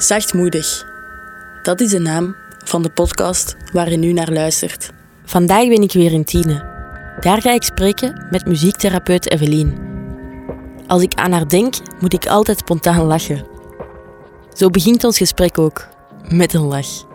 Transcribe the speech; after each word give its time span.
Zachtmoedig. 0.00 0.86
Dat 1.62 1.80
is 1.80 1.90
de 1.90 1.98
naam 1.98 2.36
van 2.64 2.82
de 2.82 2.90
podcast 2.90 3.56
waar 3.72 3.90
je 3.90 3.96
nu 3.96 4.12
naar 4.12 4.32
luistert. 4.32 4.90
Vandaag 5.24 5.68
ben 5.68 5.82
ik 5.82 5.92
weer 5.92 6.12
in 6.12 6.24
Tiene. 6.24 6.64
Daar 7.20 7.42
ga 7.42 7.52
ik 7.52 7.62
spreken 7.62 8.26
met 8.30 8.46
muziektherapeut 8.46 9.30
Evelien. 9.30 9.78
Als 10.86 11.02
ik 11.02 11.14
aan 11.14 11.32
haar 11.32 11.48
denk, 11.48 11.74
moet 11.98 12.12
ik 12.12 12.26
altijd 12.26 12.58
spontaan 12.58 13.06
lachen. 13.06 13.46
Zo 14.54 14.70
begint 14.70 15.04
ons 15.04 15.18
gesprek 15.18 15.58
ook, 15.58 15.88
met 16.28 16.54
een 16.54 16.66
lach. 16.66 17.06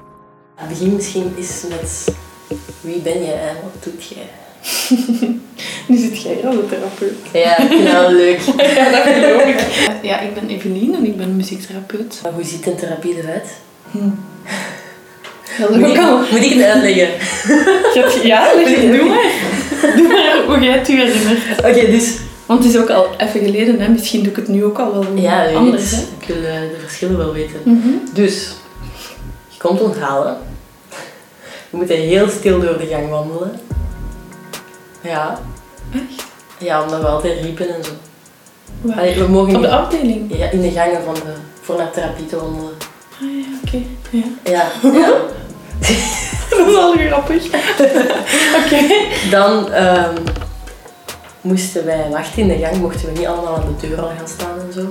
Het 0.56 0.70
begin 0.70 0.96
misschien 0.96 1.34
eens 1.38 1.64
met 1.70 2.16
wie 2.82 3.02
ben 3.02 3.24
je 3.24 3.32
en 3.32 3.56
wat 3.64 3.84
doet 3.84 4.04
jij? 4.04 4.30
Therapeut. 6.70 7.14
Ja, 7.34 7.58
dat 7.58 7.92
wel 7.92 8.12
leuk. 8.12 8.40
Ja, 8.76 8.90
dat 8.90 9.14
geloof 9.14 9.42
ik. 9.42 9.60
Ja, 10.02 10.20
ik 10.20 10.34
ben 10.34 10.48
Evelien 10.48 10.96
en 10.96 11.06
ik 11.06 11.18
ben 11.18 11.36
muziektherapeut. 11.36 12.20
Maar 12.24 12.32
hoe 12.32 12.44
ziet 12.44 12.68
een 12.68 12.76
therapie 12.76 13.18
eruit? 13.18 13.48
Dat 15.60 15.70
is 15.70 15.78
Moet 15.78 15.90
ik, 15.90 15.98
al... 15.98 16.18
moet 16.18 16.44
ik 16.44 16.54
het 16.54 16.64
uitleggen? 16.64 17.10
Ja, 18.24 18.52
leg 18.56 18.76
het, 18.76 18.82
doe 18.92 19.08
maar. 19.08 19.32
Doe 19.96 20.08
maar 20.08 20.44
hoe 20.46 20.66
jij 20.66 20.78
het 20.78 20.88
je 20.88 20.96
herinnert. 20.96 21.60
Oké, 21.60 21.92
dus... 21.92 22.18
Want 22.46 22.64
het 22.64 22.74
is 22.74 22.80
ook 22.80 22.90
al 22.90 23.08
even 23.18 23.40
geleden, 23.40 23.80
hè. 23.80 23.90
misschien 23.90 24.20
doe 24.24 24.32
ik 24.32 24.36
het 24.36 24.48
nu 24.48 24.64
ook 24.64 24.80
al 24.80 24.94
wel 24.94 25.06
Ja, 25.16 25.54
anders. 25.54 25.92
Hè. 25.92 25.98
Ik 26.20 26.28
wil 26.28 26.36
eh, 26.36 26.44
de 26.44 26.78
verschillen 26.80 27.18
wel 27.18 27.34
weten. 27.34 27.60
Mhm. 27.64 27.88
Dus, 28.14 28.52
je 29.48 29.58
komt 29.58 29.82
onthalen. 29.82 30.38
We 31.70 31.78
moeten 31.78 31.96
heel 31.96 32.30
stil 32.30 32.60
door 32.60 32.78
de 32.78 32.86
gang 32.86 33.10
wandelen. 33.10 33.60
Ja. 35.02 35.40
Echt? 35.94 36.15
Ja, 36.58 36.82
omdat 36.84 37.00
we 37.02 37.08
altijd 37.08 37.42
riepen 37.42 37.76
en 37.76 37.84
zo. 37.84 37.92
Allee, 38.92 39.20
we 39.20 39.28
mogen 39.28 39.56
Op 39.56 39.62
de 39.62 39.68
niet 39.68 39.78
afdeling? 39.78 40.38
ja, 40.38 40.50
in 40.50 40.62
de 40.62 40.72
gangen 40.72 41.04
van 41.06 41.14
de, 41.14 41.34
voor 41.62 41.78
naar 41.78 41.92
therapie 41.92 42.26
te 42.26 42.36
wandelen. 42.36 42.72
Ah 43.14 43.22
ja, 43.22 43.46
oké. 43.66 43.82
Ja. 44.10 44.24
Ja, 44.44 44.66
ja. 45.00 45.08
Dat 46.50 46.68
is 46.68 46.74
wel 46.74 46.94
grappig. 46.98 47.46
Oké. 48.66 48.86
Dan 49.30 49.72
ehm, 49.72 50.16
moesten 51.42 51.86
wij 51.86 52.08
wachten 52.12 52.42
in 52.42 52.48
de 52.48 52.58
gang, 52.66 52.76
mochten 52.78 53.06
we 53.14 53.20
niet 53.20 53.28
allemaal 53.28 53.56
aan 53.56 53.76
de 53.80 53.88
deur 53.88 54.02
al 54.02 54.12
gaan 54.18 54.28
staan 54.28 54.60
en 54.68 54.74
zo. 54.74 54.82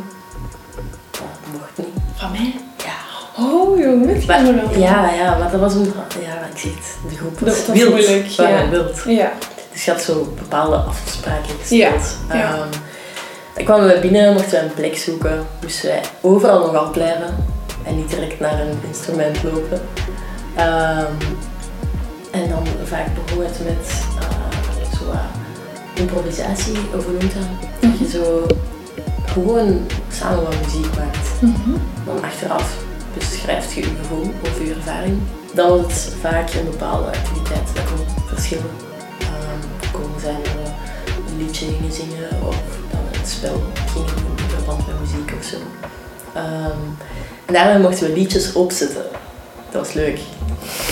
Dat 1.11 1.23
mocht 1.53 1.71
niet. 1.77 1.87
Van 2.17 2.31
mij? 2.31 2.55
Ja. 2.77 3.43
Oh, 3.45 3.79
jongen, 3.79 4.23
Maar- 4.27 4.45
wel. 4.45 4.79
Ja, 4.81 5.11
ja, 5.13 5.39
maar 5.39 5.51
dat 5.51 5.61
was 5.61 5.75
een... 5.75 5.93
Ja, 6.21 6.47
ik 6.53 6.59
zeg 6.59 6.73
het, 6.75 7.11
de 7.11 7.17
groep 7.17 7.39
was 7.39 7.57
Dat 7.57 7.67
was 7.67 7.77
wild. 7.77 7.91
moeilijk, 7.91 8.35
waren 8.37 8.65
ja. 8.65 8.69
wild. 8.69 9.03
Ja. 9.07 9.33
Dus 9.75 9.85
je 9.85 9.91
had 9.91 10.03
zo 10.03 10.35
bepaalde 10.39 10.77
afspraken 10.77 11.55
gesteld. 11.61 12.17
Ja, 12.29 12.35
ja. 12.35 12.55
Ehm, 12.55 12.69
dan 13.55 13.65
kwamen 13.65 13.89
we 13.89 13.99
binnen, 14.01 14.33
mochten 14.33 14.51
we 14.51 14.65
een 14.65 14.75
plek 14.75 14.97
zoeken. 14.97 15.47
Moesten 15.63 15.89
wij 15.89 16.03
overal 16.21 16.59
nog 16.59 16.75
afblijven. 16.75 17.47
En 17.83 17.97
niet 17.97 18.11
direct 18.11 18.41
naar 18.41 18.61
een 18.61 18.79
instrument 18.87 19.43
lopen. 19.43 19.81
Ehm, 20.55 21.13
en 22.31 22.49
dan 22.49 22.67
vaak 22.85 23.07
begon 23.15 23.45
het 23.45 23.59
met 23.65 24.05
eh, 24.21 24.99
zo 24.99 25.13
improvisatie, 25.95 26.77
of 26.97 27.05
hoe 27.05 27.13
noemt 27.13 27.35
dat? 27.35 27.71
Dat 27.81 27.99
je 27.99 28.09
zo 28.09 28.47
gewoon 29.27 29.87
samen 30.13 30.43
wat 30.43 30.55
muziek 30.65 30.97
maakt. 30.97 31.41
Mhm. 31.41 31.79
Dan 32.05 32.23
achteraf 32.23 32.77
beschrijft 33.15 33.73
je 33.73 33.81
je 33.81 33.87
gevoel 34.03 34.33
of 34.43 34.59
je 34.59 34.75
ervaring. 34.75 35.19
Dan 35.55 35.69
was 35.69 36.05
het 36.05 36.15
vaak 36.21 36.53
een 36.53 36.71
bepaalde 36.71 37.07
activiteit. 37.07 37.75
Dat 37.75 37.85
kon 37.85 38.27
verschillen. 38.27 38.94
Liedje 41.61 41.77
gingen 41.77 41.93
zingen 41.93 42.29
of 42.47 42.57
dan 42.91 43.01
een 43.21 43.27
spel 43.29 43.63
gingen 43.93 44.07
doen 44.07 44.37
in 44.39 44.49
verband 44.55 44.87
met 44.87 45.01
muziek 45.01 45.33
of 45.39 45.45
zo. 45.45 45.57
Ehm, 46.35 46.79
en 47.47 47.53
daarbij 47.55 47.79
mochten 47.79 48.07
we 48.09 48.13
liedjes 48.19 48.53
opzetten. 48.53 49.03
Dat 49.71 49.87
was 49.87 49.93
leuk. 49.95 50.19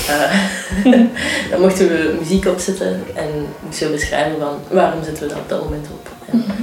Eh, 0.08 0.38
dan 1.50 1.60
mochten 1.60 1.88
we 1.88 2.16
muziek 2.18 2.46
opzetten 2.46 3.02
en 3.14 3.28
moesten 3.64 3.86
we 3.86 3.92
beschrijven 3.92 4.38
van 4.40 4.58
waarom 4.70 5.04
zetten 5.04 5.22
we 5.22 5.28
dat 5.28 5.38
op 5.38 5.48
dat 5.48 5.62
moment 5.64 5.86
op. 5.92 6.08
En 6.30 6.38
Mhm. 6.38 6.62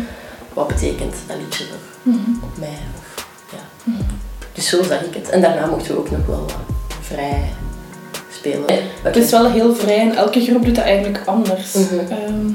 wat 0.53 0.67
betekent 0.67 1.15
dat 1.27 1.37
liedje 1.37 1.63
er 1.63 1.79
Mhm. 2.11 2.19
op 2.43 2.57
mij. 2.57 2.77
Of, 2.97 3.25
ja. 3.51 3.57
Mhm. 3.83 4.01
Dus 4.53 4.67
zo 4.67 4.83
zag 4.83 5.01
ik 5.01 5.13
het. 5.13 5.29
En 5.29 5.41
daarna 5.41 5.65
mochten 5.65 5.91
we 5.93 5.99
ook 5.99 6.11
nog 6.11 6.25
wel 6.25 6.45
vrij 7.01 7.49
spelen. 8.37 8.65
Het 9.03 9.15
is 9.15 9.31
wel 9.31 9.49
heel 9.51 9.75
vrij 9.75 9.99
en 9.99 10.15
elke 10.15 10.41
groep 10.41 10.65
doet 10.65 10.75
dat 10.75 10.85
eigenlijk 10.85 11.21
anders. 11.25 11.73
Mhm. 11.73 12.53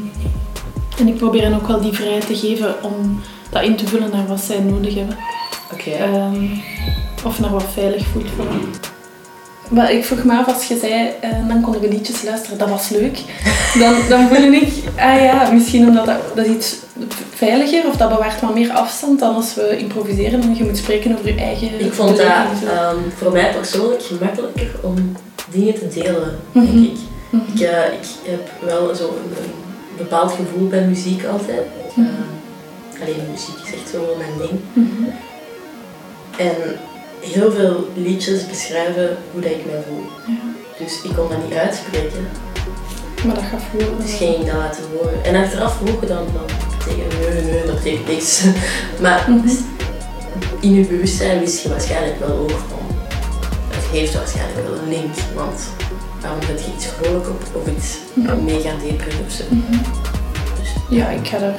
En 0.99 1.09
ik 1.09 1.17
probeer 1.17 1.43
hen 1.43 1.55
ook 1.55 1.67
wel 1.67 1.81
die 1.81 1.93
vrijheid 1.93 2.27
te 2.27 2.35
geven 2.37 2.75
om 2.83 3.21
dat 3.51 3.63
in 3.63 3.77
te 3.77 3.87
vullen 3.87 4.11
naar 4.11 4.27
wat 4.27 4.41
zij 4.41 4.59
nodig 4.59 4.95
hebben. 4.95 5.17
Oké. 5.73 5.91
Ehm, 5.91 6.47
of 7.25 7.41
naar 7.41 7.51
wat 7.51 7.65
veilig 7.73 8.07
voelt 8.07 8.29
voor 8.37 8.45
hen. 8.45 8.63
Maar 9.69 9.93
ik 9.93 10.05
vroeg 10.05 10.25
me 10.25 10.37
af, 10.37 10.47
als 10.55 10.65
je 10.65 10.79
zei, 10.79 11.11
eh, 11.21 11.31
dan 11.49 11.61
konden 11.61 11.81
we 11.81 11.89
liedjes 11.89 12.23
luisteren, 12.23 12.59
dat 12.59 12.69
was 12.69 12.89
leuk. 12.89 13.19
Dan, 13.79 13.95
dan 14.09 14.29
voelde 14.29 14.57
ik, 14.57 14.73
ah 14.99 15.21
ja, 15.23 15.51
misschien 15.53 15.89
omdat 15.89 16.07
dat, 16.07 16.17
dat 16.35 16.47
is 16.47 16.53
iets 16.53 16.77
veiliger 17.35 17.87
of 17.89 17.97
dat 17.97 18.09
bewaart 18.09 18.41
wat 18.41 18.55
meer 18.55 18.71
afstand 18.73 19.19
dan 19.21 19.35
als 19.35 19.55
we 19.55 19.77
improviseren 19.79 20.43
en 20.43 20.55
je 20.57 20.65
moet 20.65 20.77
spreken 20.77 21.13
over 21.19 21.27
je 21.35 21.41
eigen 21.41 21.81
ik 21.81 21.93
vond 21.93 22.17
dat 22.17 22.27
ehm, 22.27 22.97
voor 23.17 23.33
mij 23.33 23.53
persoonlijk 23.53 24.03
gemakkelijker 24.03 24.71
om 24.83 24.95
dingen 25.51 25.75
te 25.75 25.89
delen, 25.89 26.39
denk 26.53 26.69
Mhm. 26.69 26.83
ik. 26.83 26.97
Ik, 27.55 27.61
eh, 27.61 27.69
ik 27.93 28.07
heb 28.23 28.51
wel 28.61 28.95
zo 28.95 29.05
een 29.05 29.64
bepaald 29.97 30.33
gevoel 30.33 30.69
bij 30.69 30.85
muziek 30.85 31.25
altijd. 31.25 31.67
Mhm. 31.95 32.07
Ehm, 32.07 33.03
alleen 33.03 33.31
muziek 33.31 33.55
is 33.67 33.73
echt 33.75 33.89
zo 33.93 34.01
wel 34.07 34.17
mijn 34.17 34.39
ding. 34.49 34.61
Mhm. 34.73 35.09
En 36.37 36.57
heel 37.21 37.53
veel 37.53 37.89
liedjes 37.95 38.47
beschrijven 38.47 39.17
hoe 39.33 39.41
dat 39.41 39.51
ik 39.51 39.65
mij 39.67 39.83
voel. 39.89 40.05
Ja. 40.27 40.35
Dus 40.85 41.03
ik 41.03 41.11
kon 41.17 41.29
dat 41.29 41.45
niet 41.49 41.59
uitspreken. 41.59 42.29
Maar 43.27 43.35
dat 43.35 43.45
gaat 43.45 43.63
voor. 43.71 43.97
Dus 44.03 44.15
ging 44.15 44.35
ik 44.35 44.47
dat 44.47 44.55
laten 44.55 44.83
horen. 44.95 45.25
En 45.25 45.35
achteraf 45.45 45.77
vroeg 45.77 46.01
dan, 46.01 46.27
dan 46.35 46.47
betekent 46.79 47.21
nee, 47.21 47.43
nee, 47.53 47.67
dat 47.67 47.75
betekent 47.77 48.07
niks. 48.09 48.43
Maar 49.03 49.25
Mhm. 49.31 49.49
in 50.61 50.75
je 50.75 50.85
bewustzijn 50.87 51.41
wist 51.41 51.63
je 51.63 51.69
waarschijnlijk 51.69 52.19
wel 52.19 52.37
ook 52.39 52.51
van, 52.51 52.97
het 53.71 53.85
heeft 53.93 54.15
waarschijnlijk 54.15 54.69
wel 54.69 54.79
een 54.79 54.89
link. 54.89 55.15
Want 55.35 55.61
waarom 56.25 56.43
zet 56.43 56.65
je 56.65 56.73
iets 56.77 56.87
vrolijk 56.87 57.29
op 57.29 57.43
of 57.53 57.77
iets 57.77 57.97
Mhm. 58.15 58.45
mega 58.45 58.71
depri 58.71 59.13
of 59.27 59.33
zo. 59.33 59.45
Mhm. 59.49 59.83
Dus 60.61 60.99
Ja, 60.99 61.09
ik 61.09 61.27
ga 61.29 61.39
daar, 61.39 61.55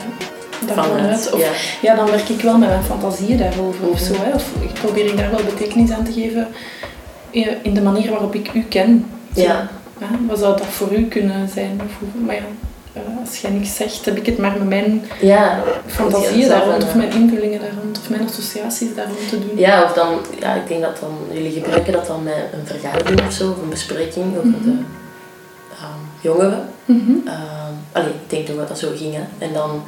daarvan 0.68 0.86
vanuit, 0.86 1.10
uit. 1.10 1.32
Of, 1.34 1.40
ja. 1.40 1.50
ja, 1.82 1.96
dan 1.96 2.06
werk 2.10 2.30
ik 2.30 2.42
wel 2.42 2.58
met 2.58 2.70
mijn 2.70 2.84
fantasieën 2.84 3.38
daarover 3.38 3.88
of 3.88 4.00
Mhm. 4.02 4.14
zo. 4.14 4.22
Hè. 4.24 4.34
Of 4.34 4.46
ik 4.60 4.74
probeer 4.74 5.06
ik 5.06 5.18
daar 5.18 5.32
wel 5.32 5.44
betekenis 5.44 5.92
aan 5.92 6.04
te 6.04 6.12
geven 6.14 6.48
in 7.30 7.48
in 7.62 7.74
de 7.74 7.82
manier 7.82 8.10
waarop 8.10 8.36
ik 8.36 8.54
u 8.54 8.62
ken. 8.64 9.06
Ja. 9.34 9.70
Ja, 10.00 10.08
wat 10.28 10.40
zou 10.40 10.58
dat 10.58 10.66
voor 10.66 10.92
u 10.94 11.06
kunnen 11.06 11.50
zijn? 11.50 11.82
Maar 12.26 12.36
ja, 12.36 12.42
eh, 12.42 12.48
als 13.22 13.38
jij 13.42 13.52
niks 13.52 13.76
zegt, 13.76 14.06
heb 14.06 14.18
ik 14.18 14.26
het 14.26 14.38
maar 14.38 14.52
met 14.58 14.68
mijn 14.68 15.06
Ja, 15.22 15.64
fantasieën 15.86 16.48
daar 16.50 16.66
rond, 16.68 16.84
of 16.84 16.96
mijn 16.96 17.12
invullingen 17.12 17.60
daar 17.60 17.74
rond, 17.84 18.00
of 18.00 18.10
mijn 18.10 18.26
associaties 18.28 18.96
daar 18.96 19.06
rond 19.06 19.30
te 19.30 19.40
doen. 19.40 19.58
Ja, 19.58 19.84
of 19.84 19.94
dan, 19.94 20.18
ja, 20.40 20.54
ik 20.56 20.68
denk 20.68 20.82
dat 20.82 21.00
dan, 21.00 21.18
jullie 21.32 21.52
gebruiken 21.52 21.94
dat 21.94 22.08
dan 22.08 22.24
met 22.24 22.34
een 22.54 22.66
vergadering 22.68 23.22
of 23.28 23.34
zo, 23.34 23.50
of 23.50 23.62
een 23.62 23.70
bespreking 23.70 24.26
over 24.38 24.48
Mhm. 24.48 24.64
de 24.64 24.72
ehm, 25.72 26.02
jongeren. 26.22 26.70
Mhm. 26.86 27.12
Ehm 27.28 27.74
allee, 27.92 28.10
ik 28.10 28.30
denk 28.30 28.46
toch 28.46 28.56
dat 28.56 28.68
dat 28.68 28.80
zo 28.80 28.88
ging. 28.96 29.14
Hè. 29.14 29.22
En 29.46 29.54
dan, 29.54 29.84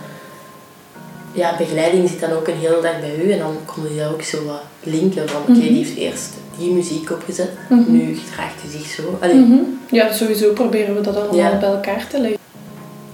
ja, 1.31 1.55
begeleiding 1.57 2.09
zit 2.09 2.19
dan 2.19 2.31
ook 2.31 2.47
een 2.47 2.57
hele 2.57 2.81
dag 2.81 2.99
bij 2.99 3.15
u 3.25 3.31
en 3.31 3.39
dan 3.39 3.57
konden 3.65 3.97
daar 3.97 4.11
ook 4.11 4.21
zo 4.21 4.45
wat 4.45 4.61
linken 4.83 5.29
van, 5.29 5.41
oké, 5.41 5.51
Mhm. 5.51 5.59
die 5.61 5.71
heeft 5.77 5.95
eerst 5.97 6.29
die 6.57 6.71
muziek 6.71 7.11
opgezet, 7.11 7.49
nu 7.87 8.15
gedraagt 8.15 8.61
hij 8.61 8.71
zich 8.71 8.87
zo. 8.89 9.17
Allee. 9.21 9.63
Ja, 9.91 10.13
sowieso 10.13 10.53
proberen 10.53 10.95
we 10.95 11.01
dat 11.01 11.15
allemaal 11.15 11.35
Ja. 11.35 11.57
bij 11.59 11.69
elkaar 11.69 12.07
te 12.07 12.19
leggen. 12.19 12.39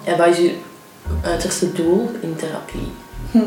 En 0.03 0.17
wat 0.17 0.27
is 0.27 0.37
uw 0.37 0.49
uiterste 1.23 1.71
doel 1.71 2.09
in 2.21 2.35
therapie? 2.35 2.91
Hm. 3.31 3.37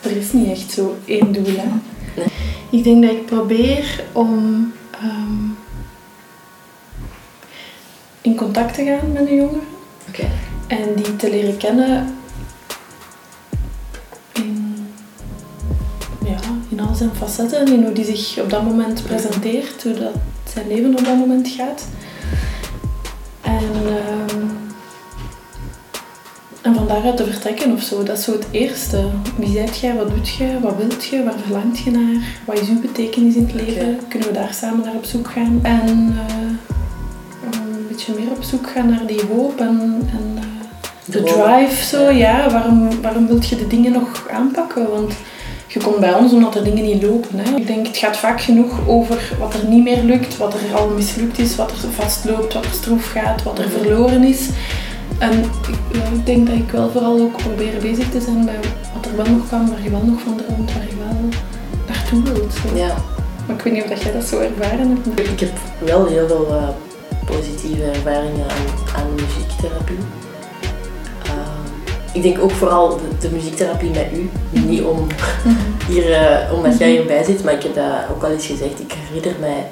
Er 0.00 0.16
is 0.16 0.32
niet 0.32 0.50
echt 0.50 0.70
zo 0.70 0.96
één 1.04 1.32
doel. 1.32 1.56
Hè? 1.56 1.68
Nee. 2.16 2.26
Ik 2.70 2.84
denk 2.84 3.02
dat 3.02 3.10
ik 3.10 3.26
probeer 3.26 4.04
om 4.12 4.72
ehm, 4.90 5.50
in 8.20 8.36
contact 8.36 8.74
te 8.74 8.84
gaan 8.84 9.12
met 9.12 9.26
een 9.26 9.36
jongere 9.36 9.60
Oké. 10.08 10.28
en 10.66 10.94
die 10.94 11.16
te 11.16 11.30
leren 11.30 11.56
kennen 11.56 12.14
in, 14.32 14.76
ja, 16.24 16.38
in 16.68 16.80
al 16.80 16.94
zijn 16.94 17.14
facetten, 17.16 17.66
in 17.72 17.84
hoe 17.84 17.92
die 17.92 18.04
zich 18.16 18.42
op 18.42 18.50
dat 18.50 18.62
moment 18.62 19.02
presenteert, 19.02 19.82
hoe 19.82 19.94
dat 19.94 20.14
zijn 20.52 20.68
leven 20.68 20.98
op 20.98 21.04
dat 21.04 21.16
moment 21.16 21.48
gaat. 21.48 21.84
En, 23.40 23.70
ehm, 23.86 24.65
en 26.66 26.74
van 26.74 26.86
daaruit 26.86 27.16
te 27.16 27.24
vertrekken 27.24 27.72
of 27.72 27.82
zo, 27.82 28.02
dat 28.02 28.18
is 28.18 28.24
zo 28.24 28.32
het 28.32 28.46
eerste. 28.50 29.04
Wie 29.36 29.52
zijt 29.52 29.78
jij, 29.78 29.94
wat 29.94 30.10
doet 30.10 30.28
je, 30.28 30.60
wat 30.60 30.76
wilt 30.76 31.04
je, 31.04 31.24
waar 31.24 31.38
verlangt 31.44 31.78
je 31.78 31.90
naar, 31.90 32.22
wat 32.44 32.60
is 32.60 32.68
uw 32.68 32.80
betekenis 32.80 33.34
in 33.34 33.42
het 33.42 33.54
leven? 33.54 33.98
Kunnen 34.08 34.28
we 34.28 34.34
daar 34.34 34.54
samen 34.54 34.84
naar 34.84 34.94
op 34.94 35.04
zoek 35.04 35.30
gaan? 35.30 35.58
En 35.62 36.14
eh, 36.28 37.50
een 37.52 37.86
beetje 37.88 38.14
meer 38.18 38.30
op 38.30 38.42
zoek 38.42 38.70
gaan 38.70 38.88
naar 38.88 39.06
die 39.06 39.22
hoop 39.34 39.60
en, 39.60 40.08
en 40.10 40.36
eh, 40.36 40.42
de 41.04 41.22
drive 41.22 41.84
zo, 41.84 42.10
ja. 42.10 42.50
Waarom, 42.50 43.02
waarom 43.02 43.26
wil 43.26 43.40
je 43.48 43.56
de 43.56 43.66
dingen 43.66 43.92
nog 43.92 44.28
aanpakken? 44.30 44.90
Want 44.90 45.12
je 45.66 45.80
komt 45.80 46.00
bij 46.00 46.14
ons 46.14 46.32
omdat 46.32 46.54
er 46.54 46.64
dingen 46.64 46.84
niet 46.84 47.02
lopen. 47.02 47.38
Hè. 47.38 47.56
Ik 47.56 47.66
denk, 47.66 47.86
het 47.86 47.96
gaat 47.96 48.16
vaak 48.16 48.40
genoeg 48.40 48.88
over 48.88 49.32
wat 49.38 49.54
er 49.54 49.68
niet 49.68 49.84
meer 49.84 50.02
lukt, 50.02 50.36
wat 50.36 50.54
er 50.54 50.74
al 50.74 50.88
mislukt 50.88 51.38
is, 51.38 51.56
wat 51.56 51.70
er 51.70 51.90
vastloopt, 51.94 52.54
wat 52.54 52.64
er 52.64 52.72
stroef 52.72 53.10
gaat, 53.10 53.42
wat 53.42 53.58
er 53.58 53.68
verloren 53.70 54.24
is. 54.24 54.48
En 55.18 55.32
ik, 55.38 55.76
ik 56.12 56.26
denk 56.26 56.46
dat 56.46 56.56
ik 56.56 56.70
wel 56.70 56.90
vooral 56.90 57.20
ook 57.20 57.36
probeer 57.36 57.80
bezig 57.80 58.10
te 58.10 58.20
zijn 58.20 58.44
bij 58.44 58.58
wat 58.94 59.06
er 59.06 59.16
wel 59.16 59.26
nog 59.26 59.48
kan, 59.48 59.70
waar 59.70 59.82
je 59.82 59.90
wel 59.90 60.04
nog 60.04 60.20
van 60.20 60.36
droomt, 60.36 60.72
waar 60.72 60.86
je 60.88 60.96
wel 60.98 61.28
naartoe 61.86 62.22
wilt. 62.22 62.52
Zo. 62.52 62.76
Ja. 62.76 62.94
Maar 63.46 63.56
ik 63.56 63.62
weet 63.62 63.72
niet 63.72 63.82
of 63.82 63.88
dat 63.88 64.02
jij 64.02 64.12
dat 64.12 64.24
zo 64.24 64.40
ervaren 64.40 64.88
hebt. 65.04 65.30
Ik 65.30 65.40
heb 65.40 65.52
wel 65.78 66.06
heel 66.06 66.26
veel 66.26 66.46
uh, 66.50 66.68
positieve 67.26 67.82
ervaringen 67.82 68.44
aan, 68.50 68.96
aan 68.96 69.14
muziektherapie. 69.14 69.98
Uh, 71.26 71.32
ik 72.12 72.22
denk 72.22 72.38
ook 72.38 72.50
vooral 72.50 72.88
de, 72.88 73.28
de, 73.28 73.34
muziektherapie 73.34 73.90
met 73.90 74.06
u. 74.14 74.30
Niet 74.66 74.82
om 74.82 75.06
hier, 75.88 76.10
uh, 76.10 76.52
omdat 76.52 76.78
jij 76.78 76.90
hierbij 76.90 77.24
zit, 77.24 77.44
maar 77.44 77.54
ik 77.54 77.62
heb 77.62 77.74
dat 77.74 78.14
ook 78.14 78.22
al 78.22 78.30
eens 78.30 78.46
gezegd. 78.46 78.80
Ik 78.80 78.92
herinner 78.92 79.40
mij, 79.40 79.66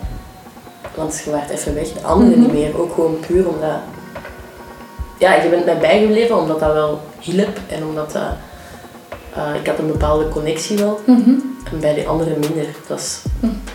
want 0.94 1.22
je 1.24 1.30
waart 1.30 1.50
even 1.50 1.74
weg, 1.74 1.92
de 1.92 2.02
anderen 2.02 2.40
niet 2.40 2.52
meer. 2.52 2.80
Ook 2.80 2.94
gewoon 2.94 3.16
puur 3.26 3.48
omdat, 3.48 3.78
ja, 5.18 5.34
je 5.34 5.48
bent 5.48 5.64
mij 5.64 5.78
bijgebleven 5.78 6.38
omdat 6.38 6.60
dat 6.60 6.72
wel 6.72 7.00
hielp 7.20 7.58
en 7.68 7.84
omdat 7.84 8.12
dat, 8.12 8.32
ik 9.60 9.66
had 9.66 9.78
een 9.78 9.86
bepaalde 9.86 10.28
connectie 10.28 10.78
wel. 10.78 11.00
En 11.70 11.80
bij 11.80 11.94
de 11.94 12.06
anderen 12.06 12.38
minder. 12.38 12.66
Dat 12.86 12.98
is 12.98 13.22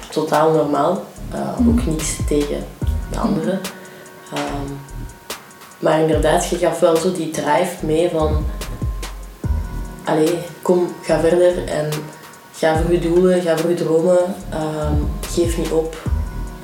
totaal 0.09 0.51
normaal. 0.51 1.03
Uh, 1.33 1.67
ook 1.67 1.85
niets 1.85 2.15
tegen 2.27 2.65
de 3.11 3.19
anderen. 3.19 3.59
Um, 4.33 4.79
maar 5.79 5.99
inderdaad, 5.99 6.49
je 6.49 6.57
gaf 6.57 6.79
wel 6.79 6.95
zo 6.95 7.11
die 7.11 7.29
drive 7.29 7.85
mee 7.85 8.09
van... 8.09 8.45
Allee, 10.03 10.39
kom, 10.61 10.87
ga 11.01 11.19
verder 11.19 11.67
en 11.67 11.89
ga 12.51 12.81
voor 12.81 12.91
je 12.91 12.99
doelen, 12.99 13.41
ga 13.41 13.57
voor 13.57 13.69
je 13.69 13.75
dromen. 13.75 14.19
Um, 14.53 15.09
geef 15.21 15.57
niet 15.57 15.71
op. 15.71 15.97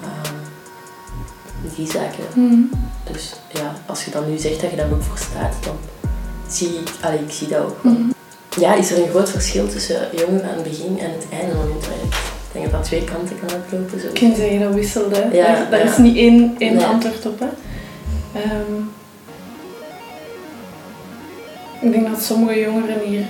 Um, 0.04 1.69
die 1.75 1.92
zaken. 1.92 2.71
Dus 3.12 3.36
ja, 3.56 3.74
als 3.86 4.06
je 4.06 4.12
dan 4.12 4.30
nu 4.31 4.38
zegt 4.38 4.62
dat 4.62 4.69
je 4.69 4.75
daar 4.75 4.92
ook 4.92 5.04
voor 5.04 5.18
staat, 5.18 5.56
dan 5.63 5.75
zie 6.50 6.68
ik... 6.68 6.90
Allee, 7.02 7.19
ik 7.19 7.31
zie 7.31 7.48
dat 7.48 7.60
ook 7.60 7.78
wel. 7.84 7.92
Mm. 7.94 8.13
Ja, 8.60 8.74
is 8.74 8.92
er 8.92 8.98
een 9.02 9.10
groot 9.10 9.30
verschil 9.31 9.68
tussen 9.68 10.07
jongeren 10.18 10.50
aan 10.50 10.56
het 10.56 10.63
begin 10.63 11.00
en 11.00 11.12
het 11.12 11.25
einde 11.40 11.56
van 11.56 11.62
hun 11.66 11.80
traject? 11.80 12.13
Ik 12.48 12.62
denk 12.62 12.63
dat 12.63 12.74
dat 12.74 12.84
twee 12.84 13.04
kanten 13.04 13.36
kan 13.40 13.50
uitlopen. 13.60 14.00
Zo. 14.00 14.07
Ik 14.07 14.13
kan 14.13 14.36
zeggen 14.36 14.60
dat 14.60 14.74
wisselt, 14.74 15.16
hè. 15.16 15.24
Ja, 15.24 15.46
daar, 15.46 15.69
daar 15.69 15.80
ja. 15.86 15.92
is 15.92 15.98
niet 15.98 16.18
één, 16.18 16.56
één 16.57 16.75
Nee. 16.75 16.86
antwoord 16.86 17.25
op, 17.25 17.40
hè. 17.40 17.48
Ehm, 18.42 18.74
ik 21.81 21.92
denk 21.92 22.10
dat 22.10 22.22
sommige 22.24 22.60
jongeren 22.60 23.00
hier 23.06 23.24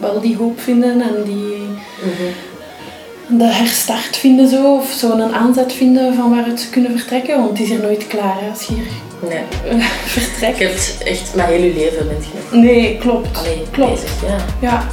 wel 0.00 0.20
die 0.20 0.36
hoop 0.36 0.60
vinden 0.60 1.00
en 1.00 1.22
die 1.24 1.60
Mhm. 2.02 3.38
de 3.38 3.44
herstart 3.44 4.16
vinden 4.16 4.48
zo, 4.48 4.74
of 4.76 4.90
zo 4.90 5.10
een 5.10 5.34
aanzet 5.34 5.72
vinden 5.72 6.14
van 6.14 6.30
waaruit 6.30 6.60
ze 6.60 6.68
kunnen 6.70 6.98
vertrekken, 6.98 7.36
want 7.36 7.48
het 7.50 7.60
is 7.60 7.70
er 7.70 7.82
nooit 7.82 8.06
klaar 8.06 8.40
hè, 8.40 8.50
als 8.50 8.62
je 8.62 8.74
hier 8.74 8.84
Nee. 9.28 9.42
vertrekt. 10.16 10.58
Je 10.58 10.64
hebt 10.64 10.98
echt 11.04 11.34
met 11.34 11.46
heel 11.46 11.62
je 11.62 11.74
leven 11.74 12.08
bent 12.08 12.24
je 12.50 12.56
Nee, 12.56 12.98
klopt. 12.98 13.38
alleen 13.38 13.62
Klopt. 13.70 13.92
bezig. 13.92 14.12
Ja. 14.26 14.36
Ja. 14.68 14.86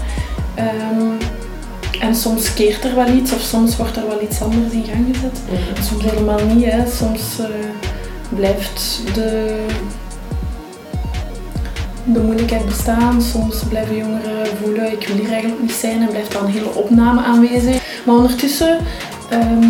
Ehm, 0.56 1.12
en 2.00 2.16
soms 2.16 2.54
keert 2.54 2.84
er 2.84 2.96
wel 2.96 3.08
iets 3.08 3.34
of 3.34 3.42
soms 3.42 3.78
wordt 3.78 3.98
er 3.98 4.08
wel 4.08 4.22
iets 4.22 4.42
anders 4.42 4.74
in 4.74 4.86
gang 4.94 5.06
gezet. 5.14 5.40
Mhm. 5.50 5.84
Soms 5.84 6.04
helemaal 6.04 6.40
niet. 6.46 6.66
Hè. 6.72 6.84
Soms 6.98 7.22
eh, 7.40 7.46
blijft 8.30 9.02
de, 9.14 9.60
de 12.04 12.20
moeilijkheid 12.20 12.66
bestaan. 12.66 13.22
Soms 13.22 13.64
blijven 13.70 13.96
jongeren 13.98 14.48
voelen, 14.64 14.92
ik 14.92 15.08
wil 15.08 15.16
hier 15.16 15.32
eigenlijk 15.32 15.62
niet 15.62 15.72
zijn 15.72 16.02
en 16.02 16.08
blijft 16.10 16.32
dan 16.32 16.46
een 16.46 16.52
hele 16.52 16.74
opname 16.74 17.22
aanwezig. 17.22 17.82
Maar 18.06 18.16
ondertussen 18.16 18.78
ehm, 19.30 19.64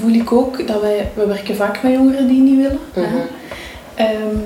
voel 0.00 0.12
ik 0.12 0.32
ook 0.32 0.66
dat 0.66 0.80
wij, 0.80 1.10
we 1.14 1.26
werken 1.26 1.56
vaak 1.56 1.82
met 1.82 1.92
jongeren 1.92 2.28
die 2.28 2.40
niet 2.40 2.56
willen. 2.56 2.78
Mhm. 2.94 3.06
Ehm, 3.94 4.36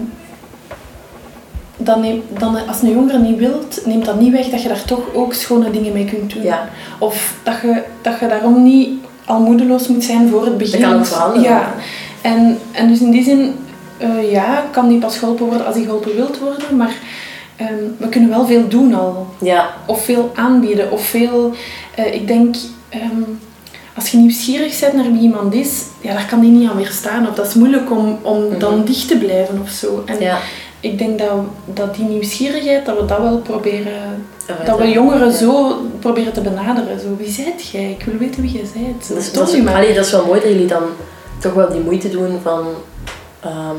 dan 1.76 2.00
neem, 2.00 2.22
dan, 2.38 2.66
als 2.68 2.82
een 2.82 2.90
jongere 2.90 3.18
niet 3.18 3.38
wilt, 3.38 3.86
neemt 3.86 4.04
dat 4.04 4.20
niet 4.20 4.32
weg 4.32 4.48
dat 4.48 4.62
je 4.62 4.68
daar 4.68 4.84
toch 4.84 5.14
ook 5.14 5.34
schone 5.34 5.70
dingen 5.70 5.92
mee 5.92 6.04
kunt 6.04 6.34
doen. 6.34 6.42
Ja. 6.42 6.68
Of 6.98 7.34
dat 7.42 7.54
je, 7.62 7.82
dat 8.02 8.20
je 8.20 8.26
daarom 8.26 8.62
niet 8.62 8.88
al 9.24 9.40
moedeloos 9.40 9.88
moet 9.88 10.04
zijn 10.04 10.28
voor 10.28 10.44
het 10.44 10.58
begin. 10.58 10.80
Dat 10.80 10.90
kan 10.90 10.98
ook 10.98 11.06
veranderen. 11.06 11.42
Ja. 11.42 11.74
En, 12.20 12.58
en 12.72 12.88
dus 12.88 13.00
in 13.00 13.10
die 13.10 13.24
zin, 13.24 13.54
eh, 13.98 14.32
ja, 14.32 14.64
kan 14.70 14.88
die 14.88 14.98
pas 14.98 15.18
geholpen 15.18 15.46
worden 15.46 15.66
als 15.66 15.74
die 15.74 15.84
geholpen 15.84 16.14
wilt 16.16 16.38
worden, 16.38 16.76
maar 16.76 16.94
ehm, 17.56 17.84
we 17.96 18.08
kunnen 18.08 18.30
wel 18.30 18.46
veel 18.46 18.68
doen 18.68 18.94
al. 18.94 19.26
Ja. 19.40 19.68
Of 19.86 20.04
veel 20.04 20.32
aanbieden, 20.34 20.90
of 20.90 21.04
veel... 21.04 21.52
eh, 21.94 22.14
ik 22.14 22.26
denk, 22.26 22.54
ehm, 22.88 23.22
als 23.96 24.10
je 24.10 24.16
nieuwsgierig 24.16 24.80
bent 24.80 24.92
naar 24.94 25.12
wie 25.12 25.20
iemand 25.20 25.54
is, 25.54 25.82
ja, 26.00 26.12
daar 26.12 26.26
kan 26.26 26.40
die 26.40 26.50
niet 26.50 26.68
aan 26.70 26.76
weerstaan. 26.76 27.28
Of 27.28 27.34
dat 27.34 27.46
is 27.46 27.54
moeilijk 27.54 27.90
om, 27.90 28.18
om 28.22 28.48
Mhm. 28.48 28.58
dan 28.58 28.84
dicht 28.84 29.08
te 29.08 29.16
blijven 29.18 29.60
of 29.62 29.68
zo. 29.70 30.02
En 30.06 30.20
ja. 30.20 30.38
ik 30.80 30.98
denk 30.98 31.18
dat, 31.18 31.30
dat 31.64 31.94
die 31.94 32.04
nieuwsgierigheid, 32.04 32.86
dat 32.86 33.00
we 33.00 33.04
dat 33.04 33.18
wel 33.18 33.38
proberen... 33.38 34.24
Dat 34.64 34.78
we 34.78 34.88
jongeren 34.90 35.26
Ja. 35.30 35.32
zo 35.36 35.76
proberen 36.00 36.32
te 36.32 36.40
benaderen. 36.40 37.00
Zo, 37.00 37.16
wie 37.18 37.30
zijt 37.30 37.68
jij? 37.68 37.90
Ik 37.90 38.04
wil 38.04 38.16
weten 38.18 38.42
wie 38.42 38.50
jij 38.52 38.64
bent. 38.74 39.08
Dat 39.08 39.16
is, 39.18 39.32
dat, 39.32 39.52
is, 39.52 39.66
allee, 39.66 39.94
dat 39.94 40.04
is 40.04 40.10
wel 40.12 40.26
mooi 40.26 40.40
dat 40.40 40.48
jullie 40.48 40.66
dan 40.66 40.82
toch 41.38 41.52
wel 41.54 41.68
die 41.72 41.80
moeite 41.80 42.10
doen 42.10 42.38
van 42.42 42.66
ehm, 43.40 43.76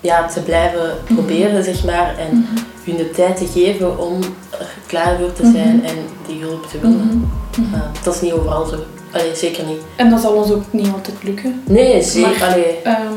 ja, 0.00 0.26
te 0.26 0.40
blijven 0.40 0.90
proberen, 1.04 1.64
zeg 1.64 1.84
maar. 1.84 2.14
En 2.18 2.36
Mhm. 2.36 2.62
hun 2.84 2.96
de 2.96 3.10
tijd 3.10 3.36
te 3.36 3.46
geven 3.46 3.98
om 3.98 4.18
er 4.58 4.66
klaar 4.86 5.18
voor 5.18 5.32
te 5.32 5.50
zijn 5.52 5.76
Mhm. 5.76 5.84
en 5.84 5.96
die 6.26 6.40
hulp 6.40 6.66
te 6.70 6.78
willen. 6.80 6.96
Mhm. 6.96 7.62
Mhm. 7.66 7.74
Uh, 7.74 7.80
dat 8.02 8.14
is 8.14 8.20
niet 8.20 8.32
overal 8.32 8.64
zo. 8.66 8.76
Allee, 9.12 9.34
zeker 9.34 9.64
niet. 9.64 9.80
En 9.96 10.10
dat 10.10 10.20
zal 10.20 10.32
ons 10.32 10.50
ook 10.50 10.62
niet 10.70 10.88
altijd 10.92 11.16
lukken. 11.22 11.62
Nee, 11.64 12.02
zeker. 12.02 12.38
Maar- 12.40 12.58
Ehm, 12.82 13.12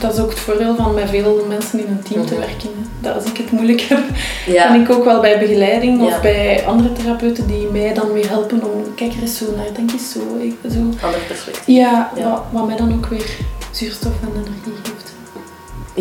dat 0.00 0.12
is 0.14 0.20
ook 0.20 0.30
het 0.30 0.38
voordeel 0.38 0.74
van 0.76 0.94
met 0.94 1.08
veel 1.08 1.44
mensen 1.48 1.78
in 1.78 1.86
een 1.88 2.02
team 2.02 2.26
te 2.26 2.32
Mhm. 2.34 2.42
werken. 2.42 2.68
hè. 2.68 2.86
Dat 3.00 3.14
als 3.14 3.24
ik 3.24 3.36
het 3.36 3.50
moeilijk 3.50 3.80
heb, 3.80 3.98
ja. 4.46 4.66
kan 4.66 4.80
ik 4.80 4.90
ook 4.90 5.04
wel 5.04 5.20
bij 5.20 5.38
begeleiding 5.38 6.00
Ja. 6.00 6.06
of 6.06 6.20
bij 6.20 6.64
andere 6.66 6.92
therapeuten 6.92 7.46
die 7.46 7.66
mij 7.72 7.94
dan 7.94 8.12
weer 8.12 8.28
helpen 8.28 8.72
om, 8.72 8.94
kijk 8.94 9.12
er 9.14 9.20
eens 9.20 9.36
zo 9.38 9.44
naar, 9.56 9.66
denk 9.74 9.92
eens 9.92 10.10
zo. 10.12 10.20
Ik, 10.40 10.54
zo. 10.72 10.78
ander 10.78 11.20
perspectief. 11.26 11.66
Ja, 11.66 12.10
Ja. 12.16 12.30
Wat, 12.30 12.42
wat 12.50 12.66
mij 12.66 12.76
dan 12.76 12.92
ook 12.92 13.06
weer 13.06 13.36
zuurstof 13.70 14.12
en 14.22 14.28
energie 14.28 14.72
geeft. 14.82 14.97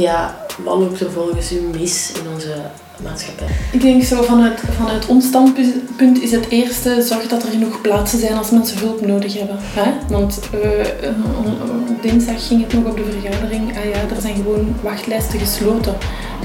Ja, 0.01 0.35
wat 0.63 0.77
loopt 0.77 0.99
er 0.99 1.11
volgens 1.11 1.51
u 1.51 1.61
mis 1.79 2.11
in 2.23 2.31
onze 2.33 2.55
maatschappij? 3.03 3.47
Ik 3.71 3.81
denk 3.81 4.03
zo 4.03 4.21
vanuit, 4.21 4.59
vanuit 4.77 5.05
ons 5.05 5.25
standpunt 5.25 6.21
is 6.21 6.31
het 6.31 6.49
eerste 6.49 7.01
zorg 7.01 7.27
dat 7.27 7.43
er 7.43 7.49
genoeg 7.49 7.81
plaatsen 7.81 8.19
zijn 8.19 8.37
als 8.37 8.49
mensen 8.49 8.77
hulp 8.79 9.05
nodig 9.07 9.33
hebben. 9.37 9.55
Hè? 9.59 9.91
Want 10.09 10.39
eh, 10.53 10.79
eh, 10.79 11.15
op 11.89 12.01
dinsdag 12.01 12.47
ging 12.47 12.61
het 12.63 12.73
nog 12.73 12.85
op 12.85 12.97
de 12.97 13.03
vergadering. 13.19 13.77
Ah 13.77 13.83
ja, 13.85 14.15
er 14.15 14.21
zijn 14.21 14.35
gewoon 14.35 14.75
wachtlijsten 14.81 15.39
gesloten. 15.39 15.95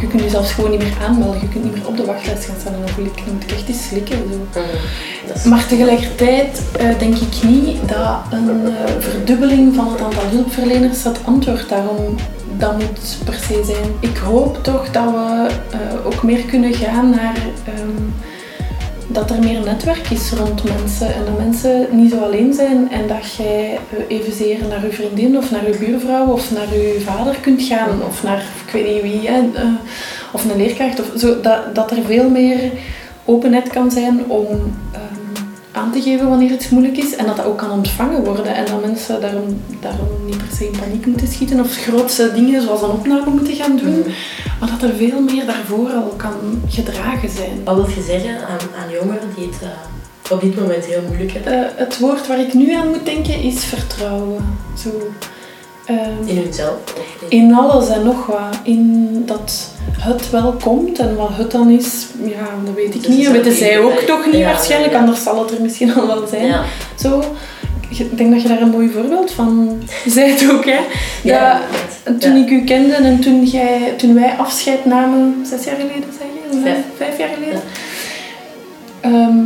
Je 0.01 0.07
kunt 0.09 0.23
je 0.23 0.29
zelfs 0.29 0.53
gewoon 0.53 0.71
niet 0.71 0.79
meer 0.83 0.97
aanmelden. 1.07 1.41
Je 1.41 1.49
kunt 1.49 1.65
niet 1.65 1.73
meer 1.75 1.87
op 1.87 1.97
de 1.97 2.05
wachtlijst 2.05 2.45
gaan 2.45 2.57
staan. 2.61 2.75
En 2.75 2.81
dan 2.97 3.05
ik, 3.07 3.33
moet 3.33 3.43
ik 3.43 3.51
echt 3.53 3.69
eens 3.69 3.87
slikken. 3.89 4.19
Zo. 4.55 4.61
Is- 5.35 5.43
Maar 5.45 5.67
tegelijkertijd 5.67 6.63
eh, 6.79 6.99
denk 6.99 7.17
ik 7.17 7.43
niet 7.43 7.79
dat 7.89 8.19
een 8.31 8.67
eh, 8.67 8.73
verdubbeling 8.99 9.75
van 9.75 9.91
het 9.93 10.01
aantal 10.01 10.23
hulpverleners 10.31 11.05
het 11.05 11.19
antwoord 11.25 11.69
daarom 11.69 12.17
dat 12.63 12.79
moet 12.79 13.19
per 13.25 13.35
se 13.35 13.63
zijn. 13.65 14.13
Ik 14.13 14.17
hoop 14.17 14.63
toch 14.63 14.91
dat 14.91 15.11
we 15.11 15.49
eh, 15.71 16.07
ook 16.07 16.23
meer 16.23 16.43
kunnen 16.43 16.75
gaan 16.75 17.11
naar 17.11 17.37
ehm, 17.65 18.03
dat 19.07 19.31
er 19.31 19.39
meer 19.39 19.61
netwerk 19.61 20.11
is 20.11 20.31
rond 20.31 20.65
mensen 20.65 21.15
en 21.15 21.25
dat 21.25 21.39
mensen 21.39 21.87
niet 21.91 22.11
zo 22.11 22.19
alleen 22.19 22.55
zijn 22.55 22.91
en 22.91 23.09
dat 23.09 23.35
jij 23.35 23.79
eh, 23.91 24.19
evenzeer 24.19 24.59
naar 24.69 24.85
je 24.85 24.93
vriendin 24.93 25.37
of 25.37 25.51
naar 25.51 25.67
je 25.69 25.77
buurvrouw 25.77 26.27
of 26.27 26.51
naar 26.51 26.75
je 26.75 27.03
vader 27.05 27.37
kunt 27.41 27.63
gaan 27.63 28.03
of 28.07 28.23
naar 28.23 28.45
ik 28.67 28.73
weet 28.73 28.93
niet 28.93 29.03
wie, 29.03 29.29
hè, 29.29 29.41
eh, 29.55 29.65
of 30.33 30.45
een 30.45 30.57
leerkracht 30.57 31.01
of 31.01 31.21
zo, 31.21 31.41
dat, 31.41 31.75
dat 31.75 31.91
er 31.91 32.03
veel 32.07 32.31
meer 32.31 32.71
openheid 33.25 33.69
kan 33.69 33.91
zijn 33.91 34.25
om 34.27 34.77
ehm, 34.93 35.22
aan 35.73 35.93
te 35.93 36.03
geven 36.03 36.29
wanneer 36.29 36.51
iets 36.51 36.69
moeilijk 36.69 36.97
is 36.97 37.17
en 37.17 37.27
dat 37.27 37.37
dat 37.37 37.45
ook 37.45 37.59
kan 37.59 37.71
ontvangen 37.71 38.25
worden 38.25 38.55
en 38.55 38.65
dat 38.67 38.81
mensen 38.85 39.21
daarom, 39.21 39.61
daarom 39.81 40.09
niet 40.27 40.37
per 40.37 40.57
se 40.57 40.65
in 40.67 40.79
paniek 40.81 41.07
moeten 41.07 41.29
schieten 41.29 41.61
of 41.61 41.77
grootse 41.77 42.31
dingen 42.35 42.63
zoals 42.63 42.83
een 42.83 42.91
opname 42.91 43.31
moeten 43.31 43.55
gaan 43.55 43.77
doen, 43.77 43.99
Mhm. 43.99 44.09
maar 44.61 44.71
dat 44.71 44.91
er 44.91 44.97
veel 44.97 45.21
meer 45.21 45.47
daarvoor 45.47 45.91
al 45.91 46.15
kan 46.17 46.63
gedragen 46.69 47.29
zijn. 47.29 47.61
Wat 47.65 47.77
wil 47.77 47.87
je 47.95 48.03
zeggen 48.03 48.37
aan, 48.37 48.85
aan 48.85 48.91
jongeren 48.93 49.29
die 49.37 49.47
het 49.47 49.63
eh, 49.63 50.33
op 50.33 50.41
dit 50.41 50.61
moment 50.61 50.85
heel 50.85 51.03
moeilijk 51.07 51.33
hebben? 51.33 51.53
Eh, 51.53 51.71
het 51.77 51.99
woord 51.99 52.27
waar 52.27 52.41
ik 52.41 52.55
nu 52.55 52.73
aan 52.75 52.89
moet 52.89 53.05
denken 53.05 53.43
is 53.43 53.65
vertrouwen. 53.65 54.59
Zo, 54.83 54.91
ehm, 55.87 55.99
In 56.25 56.37
hunzelf? 56.37 56.75
In- 57.29 57.55
alles 57.55 57.89
en 57.89 58.05
nog 58.05 58.27
wat. 58.27 58.59
In 58.63 59.09
dat 59.27 59.71
het 59.99 60.31
wel 60.31 60.55
komt 60.63 60.99
en 60.99 61.17
wat 61.17 61.31
het 61.33 61.51
dan 61.51 61.71
is, 61.71 62.07
ja, 62.25 62.49
dat 62.65 62.75
weet 62.75 62.95
ik 62.95 63.03
Dus 63.03 63.17
niet. 63.17 63.25
Dat 63.25 63.33
weten 63.35 63.53
zij 63.53 63.81
ook 63.81 63.99
toch 63.99 64.27
niet 64.27 64.35
ja, 64.35 64.53
waarschijnlijk, 64.53 64.93
ja. 64.93 64.99
anders 64.99 65.23
zal 65.23 65.39
het 65.43 65.51
er 65.51 65.63
misschien 65.63 65.95
al 65.95 66.07
wel 66.07 66.27
zijn. 66.27 66.55
Zo, 66.99 67.23
ik 67.89 68.17
denk 68.19 68.33
dat 68.33 68.43
je 68.43 68.49
daar 68.49 68.61
een 68.61 68.71
mooi 68.71 68.91
voorbeeld 68.91 69.31
van 69.31 69.83
zijt 70.07 70.51
ook, 70.53 70.65
hè. 70.65 70.79
Ja, 71.23 71.61
Dat, 72.05 72.21
toen 72.21 72.37
ik 72.37 72.51
u 72.51 72.65
kende 72.65 72.95
en 72.95 73.21
toen, 73.21 73.45
jij, 73.45 73.95
toen 73.97 74.15
wij 74.15 74.35
afscheid 74.39 74.85
namen, 74.85 75.47
zes 75.47 75.65
jaar 75.65 75.75
geleden 75.77 76.13
zeg 76.19 76.27
je? 76.53 76.61
Vijf. 76.63 76.77
Vijf 76.97 77.19
jaar 77.19 77.29
geleden. 77.35 77.61
Ehm, 79.01 79.37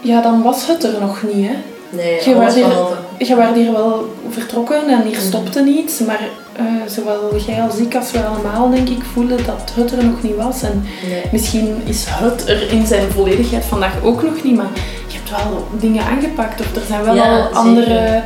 ja, 0.00 0.20
dan 0.20 0.42
was 0.42 0.66
het 0.66 0.84
er 0.84 1.00
nog 1.00 1.22
niet. 1.34 1.46
Hè. 1.46 1.54
Nee, 1.90 2.20
Je 2.24 2.34
was 2.34 2.54
behalve. 2.54 2.94
Je 3.18 3.36
werd 3.36 3.54
hier 3.54 3.72
wel 3.72 4.14
vertrokken 4.30 4.88
en 4.88 5.02
hier 5.02 5.16
Mhm. 5.16 5.26
stopte 5.26 5.60
niets, 5.62 5.98
maar 6.00 6.20
eh, 6.52 6.64
zowel 6.88 7.36
jij 7.46 7.62
als 7.62 7.76
ik, 7.76 7.94
als 7.96 8.10
we 8.10 8.24
allemaal, 8.24 8.70
denk 8.70 8.88
ik, 8.88 9.02
voelden 9.12 9.38
dat 9.46 9.72
het 9.74 9.92
er 9.92 10.04
nog 10.04 10.22
niet 10.22 10.36
was. 10.36 10.62
En 10.62 10.84
Nee. 11.08 11.22
misschien 11.32 11.76
is 11.84 12.04
het 12.08 12.48
er 12.48 12.70
in 12.72 12.86
zijn 12.86 13.10
volledigheid 13.10 13.64
vandaag 13.64 13.92
ook 14.02 14.22
nog 14.22 14.42
niet, 14.42 14.56
maar 14.56 14.70
je 15.08 15.16
hebt 15.16 15.30
wel 15.30 15.66
dingen 15.80 16.04
aangepakt 16.04 16.60
of 16.60 16.74
er 16.76 16.82
zijn 16.88 17.04
wel 17.04 17.14
Ja, 17.14 17.22
al 17.22 17.42
zeker. 17.42 17.56
andere 17.56 18.22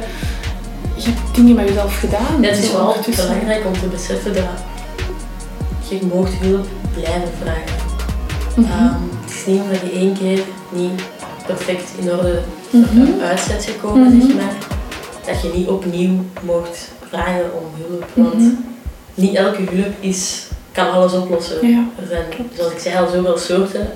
je 0.94 1.04
hebt 1.10 1.34
dingen 1.34 1.54
met 1.54 1.68
jezelf 1.68 1.98
gedaan. 1.98 2.42
Het 2.44 2.58
is 2.58 2.70
zo 2.70 2.76
wel 2.76 2.94
belangrijk 3.16 3.66
om 3.66 3.72
te 3.72 3.86
beseffen 3.86 4.34
dat 4.34 4.44
je 5.88 5.98
moogt 6.14 6.32
hulp 6.40 6.66
blijven 6.94 7.30
vragen. 7.42 7.86
Mhm. 8.56 8.70
Ehm, 8.72 8.94
het 9.24 9.30
is 9.34 9.46
niet 9.46 9.60
omdat 9.60 9.80
je 9.80 9.90
één 9.98 10.12
keer 10.18 10.40
niet 10.72 11.02
perfect 11.46 11.90
in 11.98 12.10
orde 12.10 12.40
Mhm. 12.70 13.00
uit 13.28 13.44
bent 13.48 13.64
gekomen, 13.64 14.16
Mhm. 14.16 14.26
zeg 14.26 14.34
maar, 14.36 14.52
dat 15.28 15.42
je 15.42 15.50
niet 15.58 15.68
opnieuw 15.68 16.24
mocht 16.42 16.88
vragen 17.08 17.44
om 17.54 17.64
hulp. 17.88 18.04
Want 18.14 18.34
Mhm. 18.34 18.50
niet 19.14 19.34
elke 19.34 19.62
hulp 19.70 19.94
is, 20.00 20.46
kan 20.72 20.90
alles 20.90 21.12
oplossen. 21.12 21.68
Ja. 21.68 21.84
Er 22.00 22.06
zijn, 22.08 22.24
zoals 22.56 22.72
ik 22.72 22.78
zei, 22.78 22.96
al 22.98 23.08
zoveel 23.08 23.38
soorten. 23.38 23.90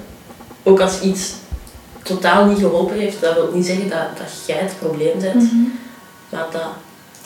Ook 0.63 0.81
als 0.81 1.01
iets 1.01 1.33
totaal 2.03 2.45
niet 2.47 2.59
geholpen 2.59 2.99
heeft, 2.99 3.21
dat 3.21 3.35
wil 3.35 3.51
niet 3.55 3.67
zeggen 3.67 3.89
dat, 3.89 4.17
dat 4.19 4.29
jij 4.47 4.57
het 4.59 4.75
probleem 4.79 5.19
bent, 5.21 5.43
Mhm. 5.43 5.63
maar 6.31 6.47
dat 6.53 6.63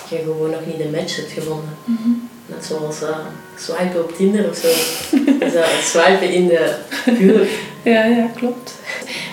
je 0.09 0.17
gewoon 0.17 0.51
nog 0.51 0.61
niet 0.67 0.79
de 0.79 0.89
match 0.99 1.17
hebt 1.17 1.31
gevonden. 1.33 1.77
Mhm. 1.85 2.09
Net 2.47 2.65
zoals 2.65 3.03
eh, 3.03 3.17
swipen 3.59 4.03
op 4.03 4.17
Tinder 4.17 4.49
of 4.51 4.57
zo. 4.57 4.69
dus 5.41 5.91
swipen 5.91 6.31
in 6.33 6.47
de 6.49 6.75
huwelijk. 7.05 7.59
Ja, 7.83 8.05
ja, 8.05 8.27
klopt. 8.37 8.75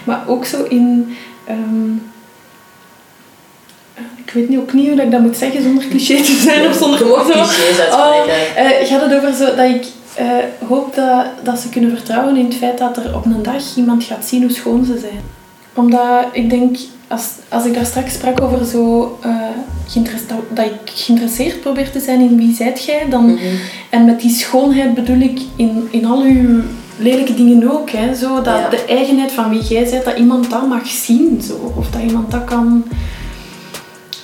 Maar 0.03 0.23
ook 0.27 0.45
zo 0.45 0.63
in... 0.63 1.17
ehm, 1.45 1.91
ik 4.33 4.39
weet 4.39 4.49
niet, 4.49 4.59
ook 4.59 4.73
niet 4.73 4.87
hoe 4.87 4.95
dat 4.95 5.05
ik 5.05 5.11
dat 5.11 5.21
moet 5.21 5.37
zeggen 5.37 5.63
zonder 5.63 5.87
cliché 5.87 6.15
te 6.23 6.41
zijn 6.43 6.67
of 6.67 6.75
zonder... 6.75 6.99
Zo. 6.99 7.13
clichés 7.23 7.79
Oh, 7.91 8.11
uitspreken. 8.11 8.55
eh, 8.81 8.87
gaat 8.87 9.01
het 9.01 9.13
over 9.15 9.33
zo 9.33 9.45
dat 9.55 9.69
ik 9.69 9.85
eh, 10.15 10.25
hoop 10.67 10.95
dat, 10.95 11.25
dat 11.43 11.59
ze 11.59 11.69
kunnen 11.69 11.89
vertrouwen 11.89 12.37
in 12.37 12.45
het 12.45 12.55
feit 12.55 12.77
dat 12.77 12.97
er 12.97 13.15
op 13.15 13.25
een 13.25 13.43
dag 13.43 13.75
iemand 13.75 14.03
gaat 14.03 14.25
zien 14.25 14.41
hoe 14.41 14.51
schoon 14.51 14.85
ze 14.85 14.97
zijn. 14.99 15.21
Omdat 15.73 16.25
ik 16.31 16.49
denk, 16.49 16.77
als, 17.07 17.23
als 17.49 17.65
ik 17.65 17.73
daar 17.73 17.85
straks 17.85 18.13
sprak 18.13 18.41
over 18.41 18.65
zo, 18.65 19.17
geïnteresse- 19.87 20.25
dat, 20.53 20.65
ik 20.65 20.91
geïnteresseerd 20.93 21.61
probeer 21.61 21.91
te 21.91 21.99
zijn 21.99 22.19
in 22.19 22.37
wie 22.37 22.55
zijt 22.55 22.83
jij, 22.83 23.05
dan, 23.09 23.25
Mhm. 23.25 23.39
en 23.89 24.05
met 24.05 24.19
die 24.21 24.31
schoonheid 24.31 24.93
bedoel 24.93 25.19
ik 25.19 25.39
in, 25.55 25.87
in 25.91 26.05
al 26.05 26.21
uw 26.21 26.61
lelijke 26.97 27.33
dingen 27.33 27.71
ook. 27.71 27.89
Hè, 27.89 28.15
zo, 28.15 28.35
dat 28.41 28.45
Ja. 28.57 28.69
De 28.69 28.85
eigenheid 28.87 29.31
van 29.31 29.49
wie 29.49 29.61
jij 29.61 29.87
bent, 29.89 30.05
dat 30.05 30.17
iemand 30.17 30.49
dat 30.49 30.67
mag 30.67 30.87
zien. 30.87 31.41
Zo, 31.47 31.73
of 31.77 31.89
dat 31.89 32.01
iemand 32.01 32.31
dat 32.31 32.43
kan 32.43 32.83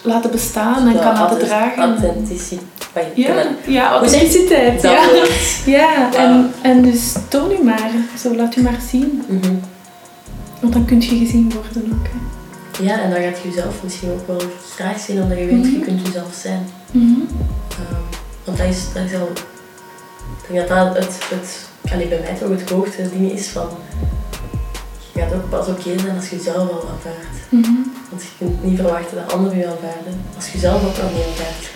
laten 0.03 0.31
bestaan 0.31 0.87
en 0.87 0.93
kan 0.93 1.13
laten 1.13 1.39
dragen. 1.39 1.83
Authenticiteit. 1.83 3.15
Ja, 3.15 3.33
ja 3.35 3.45
je 3.65 3.79
authenticiteit. 3.81 4.81
Ja. 4.81 5.03
Ja, 5.65 6.13
en, 6.13 6.51
en 6.61 6.81
dus 6.81 7.15
toon 7.27 7.51
u 7.51 7.63
maar. 7.63 7.91
Zo, 8.17 8.35
laat 8.35 8.55
u 8.55 8.61
maar 8.61 8.79
zien. 8.89 9.23
Mhm. 9.27 9.53
Want 10.59 10.73
dan 10.73 10.85
kun 10.85 11.01
je 11.01 11.07
gezien 11.17 11.51
worden 11.53 11.91
ook. 11.99 12.07
Hè. 12.07 12.83
Ja, 12.83 12.99
en 13.01 13.09
dan 13.11 13.21
gaat 13.21 13.37
je 13.43 13.49
jezelf 13.49 13.83
misschien 13.83 14.09
ook 14.11 14.27
wel 14.27 14.41
graag 14.75 14.99
zien, 14.99 15.21
omdat 15.21 15.37
je 15.37 15.45
weet, 15.45 15.65
je 15.65 15.71
Mhm. 15.71 15.81
kunt 15.81 16.05
jezelf 16.07 16.33
zijn. 16.41 16.67
Mhm. 16.91 17.19
Ehm, 17.69 18.01
want 18.43 18.57
dat 18.57 18.67
is, 18.67 18.79
dat 18.93 19.03
is 19.03 19.13
al... 19.13 19.29
Ik 20.47 20.55
denk 20.55 20.67
dat 20.67 20.77
dat 20.77 20.95
het, 21.03 21.17
het 21.29 21.67
allee, 21.93 22.07
bij 22.07 22.19
mij 22.23 22.33
toch 22.39 22.49
het 22.49 22.69
hoogste 22.69 23.09
ding 23.09 23.31
is 23.31 23.47
van... 23.47 23.67
Je 25.13 25.19
gaat 25.19 25.33
ook 25.33 25.49
pas 25.49 25.67
oké 25.67 25.99
zijn 25.99 26.15
als 26.15 26.29
je 26.29 26.35
jezelf 26.35 26.57
al 26.57 26.89
aanvaardt. 26.91 27.39
Mhm. 27.49 27.71
Want 28.09 28.21
je 28.21 28.27
kunt 28.37 28.63
niet 28.63 28.79
verwachten 28.79 29.17
dat 29.17 29.33
anderen 29.33 29.57
je 29.57 29.65
aanvaarden, 29.67 30.21
als 30.35 30.45
je 30.45 30.51
jezelf 30.53 30.75
ook 30.85 30.97
al 31.03 31.09
niet 31.15 31.25
aanvaardt. 31.29 31.69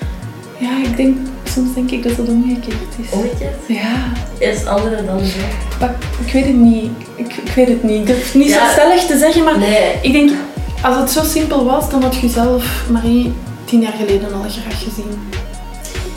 Ja, 0.60 0.90
ik 0.90 0.98
denk, 0.98 1.18
soms 1.44 1.74
denk 1.74 1.92
ik 1.92 2.04
dat 2.04 2.18
het 2.18 2.30
omgekeerd 2.30 2.94
is. 3.04 3.10
Omgekeerd, 3.12 3.56
Ja, 3.68 4.12
eerst 4.40 4.66
anderen 4.66 5.06
dan 5.06 5.22
maar 5.80 5.96
ik 6.26 6.34
weet 6.34 6.46
het 6.46 6.56
niet. 6.56 6.92
Ik, 7.16 7.34
ik 7.34 7.52
weet 7.56 7.68
het 7.68 7.84
niet. 7.84 8.00
Ik 8.00 8.06
durf 8.08 8.34
niet 8.36 8.50
Ja. 8.50 8.66
zo 8.68 8.72
stellig 8.72 9.06
te 9.06 9.18
zeggen, 9.18 9.44
maar 9.44 9.58
Nee, 9.58 9.94
ik 10.02 10.12
denk, 10.12 10.32
als 10.84 10.96
het 10.98 11.10
zo 11.12 11.24
simpel 11.24 11.66
was, 11.66 11.90
dan 11.90 12.02
had 12.04 12.16
je 12.16 12.30
zelf 12.30 12.86
Marie 12.90 13.34
tien 13.66 13.82
jaar 13.82 13.94
geleden 13.94 14.34
al 14.34 14.42
graag 14.42 14.84
gezien. 14.84 15.30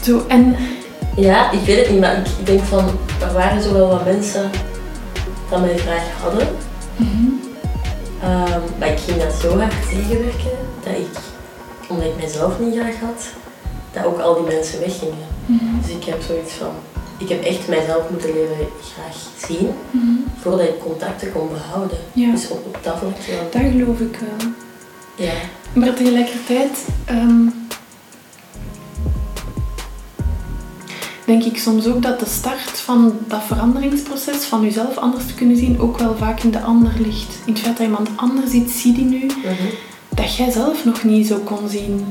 Zo, 0.05 0.25
en 0.29 0.57
Ja, 1.17 1.51
ik 1.51 1.61
weet 1.61 1.79
het 1.79 1.91
niet, 1.91 2.01
maar 2.01 2.17
ik, 2.17 2.47
denk 2.47 2.63
van, 2.63 2.85
er 3.21 3.33
waren 3.33 3.63
zo 3.63 3.73
wel 3.73 3.89
wat 3.89 4.05
mensen 4.05 4.51
dat 5.51 5.61
mij 5.61 5.77
graag 5.77 6.03
hadden. 6.23 6.49
Mhm. 6.97 7.26
Ehm, 8.23 8.61
maar 8.79 8.89
ik 8.89 8.99
ging 8.99 9.23
dat 9.23 9.33
zo 9.35 9.59
hard 9.59 9.89
tegenwerken 9.89 10.51
dat 10.85 10.93
ik, 10.93 11.19
omdat 11.89 12.07
ik 12.07 12.17
mezelf 12.23 12.59
niet 12.61 12.75
graag 12.75 13.01
had, 13.01 13.23
dat 13.93 14.05
ook 14.05 14.21
al 14.21 14.35
die 14.35 14.55
mensen 14.55 14.81
weggingen. 14.81 15.27
Mhm. 15.47 15.65
Dus 15.83 15.91
ik 15.95 16.05
heb 16.05 16.23
zoiets 16.23 16.53
van, 16.53 16.71
ik 17.19 17.29
heb 17.29 17.43
echt 17.45 17.69
mijzelf 17.69 18.11
moeten 18.11 18.33
leren 18.33 18.57
graag 18.95 19.17
zien 19.47 19.69
Mhm. 19.91 20.05
voordat 20.41 20.67
ik 20.69 20.79
contacten 20.81 21.33
kon 21.33 21.49
behouden. 21.53 21.99
Ja. 22.13 22.31
Dus 22.31 22.49
op, 22.49 22.67
op 22.67 22.79
dat 22.83 22.99
vlak 22.99 23.17
wel. 23.27 23.49
dat 23.63 23.71
geloof 23.73 24.01
ik 24.01 24.19
wel. 24.21 24.49
Ja. 25.27 25.33
Maar 25.73 25.95
tegelijkertijd 25.95 26.85
ehm, 27.05 27.41
denk 31.27 31.43
ik 31.45 31.59
soms 31.59 31.87
ook 31.87 32.03
dat 32.03 32.21
de 32.21 32.27
start 32.29 32.71
van 32.71 33.13
dat 33.29 33.43
veranderingsproces, 33.47 34.45
van 34.45 34.63
jezelf 34.63 34.97
anders 34.97 35.27
te 35.27 35.35
kunnen 35.35 35.57
zien, 35.57 35.81
ook 35.81 35.99
wel 35.99 36.17
vaak 36.17 36.41
in 36.43 36.51
de 36.51 36.61
ander 36.61 36.93
ligt. 36.99 37.39
In 37.45 37.53
het 37.53 37.63
feit 37.63 37.77
dat 37.77 37.87
iemand 37.87 38.09
anders 38.17 38.53
iets 38.53 38.81
ziet 38.81 38.99
in 38.99 39.13
u, 39.13 39.27
Mhm. 39.27 39.53
dat 40.09 40.37
jij 40.37 40.51
zelf 40.51 40.85
nog 40.85 41.05
niet 41.05 41.27
zo 41.27 41.39
kon 41.39 41.69
zien. 41.69 42.05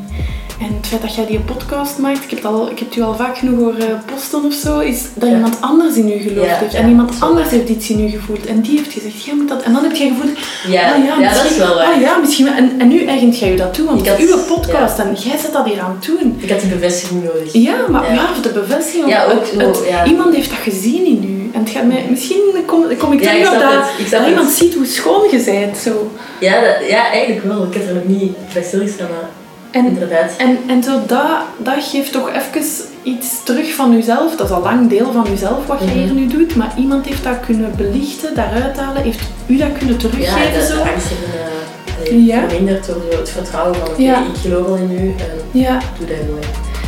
En 0.59 0.75
het 0.77 0.87
feit 0.87 1.01
dat 1.01 1.15
jij 1.15 1.25
die 1.25 1.39
podcast 1.39 1.97
maakt, 1.97 2.23
ik 2.23 2.29
heb 2.29 2.43
het, 2.43 2.47
al, 2.51 2.69
ik 2.69 2.79
heb 2.79 2.87
het 2.87 2.97
u 2.97 3.01
al 3.01 3.15
vaak 3.15 3.37
genoeg 3.37 3.59
horen 3.59 4.03
posten 4.13 4.43
of 4.45 4.53
zo, 4.53 4.79
is 4.79 5.01
dat 5.13 5.29
Ja. 5.29 5.35
iemand 5.35 5.57
anders 5.61 5.95
in 5.95 6.07
u 6.09 6.17
geloofd 6.21 6.49
Ja, 6.49 6.55
heeft. 6.57 6.71
ja, 6.73 6.79
en 6.79 6.89
iemand 6.89 7.11
anders 7.19 7.49
heeft 7.49 7.69
iets 7.69 7.89
in 7.89 7.99
u 8.05 8.09
gevoeld. 8.09 8.45
En 8.45 8.61
die 8.61 8.77
heeft 8.77 8.93
gezegd, 8.93 9.23
jij 9.23 9.35
moet 9.35 9.47
dat. 9.49 9.61
En 9.63 9.73
dan 9.73 9.83
heb 9.83 9.95
jij 9.95 10.07
gevoeld, 10.07 10.37
Ja, 10.67 10.91
Ah 10.93 11.03
ja, 11.21 11.33
dat 11.33 11.51
is 11.51 11.57
wel 11.57 11.75
waar. 11.75 11.85
Ah 11.93 12.01
ja, 12.01 12.17
misschien. 12.17 12.47
En, 12.47 12.71
en 12.79 12.87
nu 12.87 13.05
eigent 13.05 13.39
jij 13.39 13.49
je 13.51 13.57
dat 13.57 13.73
toe, 13.73 13.85
want 13.85 13.99
Ik 13.99 14.05
het 14.05 14.19
is 14.19 14.31
uw 14.33 14.43
podcast 14.55 14.99
en 14.99 15.13
jij 15.13 15.37
zet 15.37 15.53
dat 15.53 15.65
hier 15.65 15.79
aan 15.79 15.97
doen. 16.05 16.37
Ik 16.39 16.49
had 16.49 16.59
die 16.59 16.69
bevestiging 16.69 17.23
nodig. 17.23 17.53
Ja, 17.53 17.75
maar 17.89 18.13
Ja. 18.13 18.27
de 18.41 18.49
bevestiging. 18.49 19.09
Ja, 19.09 19.23
ook 19.25 19.43
het-. 19.57 19.81
Iemand 20.07 20.35
heeft 20.35 20.49
dat 20.49 20.59
gezien 20.59 21.05
in 21.05 21.23
u. 21.29 21.49
En 21.53 21.59
het 21.59 21.69
gaat 21.69 21.83
mij, 21.85 22.05
misschien 22.09 22.41
kom, 22.65 22.83
kom 22.97 23.11
ik 23.13 23.21
terug 23.21 23.53
op 23.53 23.59
dat, 23.59 24.21
ik 24.21 24.27
iemand 24.27 24.49
ziet 24.49 24.73
hoe 24.75 24.85
schoon 24.85 25.27
je 25.31 25.43
bent. 25.45 25.77
Zo. 25.77 26.11
Ja, 26.39 26.53
dat- 26.61 26.87
ja, 26.89 27.11
eigenlijk 27.11 27.45
wel. 27.45 27.63
Ik 27.63 27.73
heb 27.73 27.87
er 27.87 27.93
nog 27.93 28.05
niet 28.05 28.35
bij 28.53 28.63
stilgestaan, 28.63 29.07
maar 29.09 29.29
En, 29.77 29.85
inderdaad. 29.85 30.31
en, 30.37 30.57
en 30.67 30.83
zo 30.83 30.91
dat, 31.07 31.29
dat 31.57 31.83
geeft 31.83 32.11
toch 32.11 32.29
even 32.29 32.61
iets 33.03 33.43
terug 33.43 33.73
van 33.73 33.91
jezelf. 33.91 34.35
Dat 34.35 34.49
is 34.49 34.55
al 34.55 34.61
lang 34.61 34.89
deel 34.89 35.11
van 35.11 35.25
jezelf 35.29 35.65
wat 35.67 35.79
jij 35.79 35.87
Mhm. 35.95 35.97
hier 36.03 36.13
nu 36.13 36.27
doet. 36.27 36.55
Maar 36.55 36.73
iemand 36.77 37.05
heeft 37.05 37.23
dat 37.23 37.39
kunnen 37.45 37.71
belichten, 37.77 38.35
daaruit 38.35 38.77
halen. 38.77 39.01
Heeft 39.01 39.19
u 39.47 39.57
dat 39.57 39.67
kunnen 39.77 39.95
Ja, 39.95 39.99
teruggeven 40.01 40.67
zo? 40.67 40.83
de 40.83 40.89
angst 40.91 41.07
heeft 41.07 42.11
uh, 42.11 42.27
Ja. 42.27 42.39
verminderd 42.47 42.85
door 42.85 42.95
zo 43.11 43.17
het 43.17 43.29
vertrouwen 43.29 43.75
van 43.75 43.87
oké, 43.87 44.01
Ja. 44.01 44.19
ik 44.19 44.37
geloof 44.41 44.67
al 44.67 44.75
in 44.75 44.91
u 44.91 45.07
en 45.17 45.59
Ja. 45.59 45.79
doe 45.97 46.07
dat 46.07 46.17
gewoon. 46.25 46.39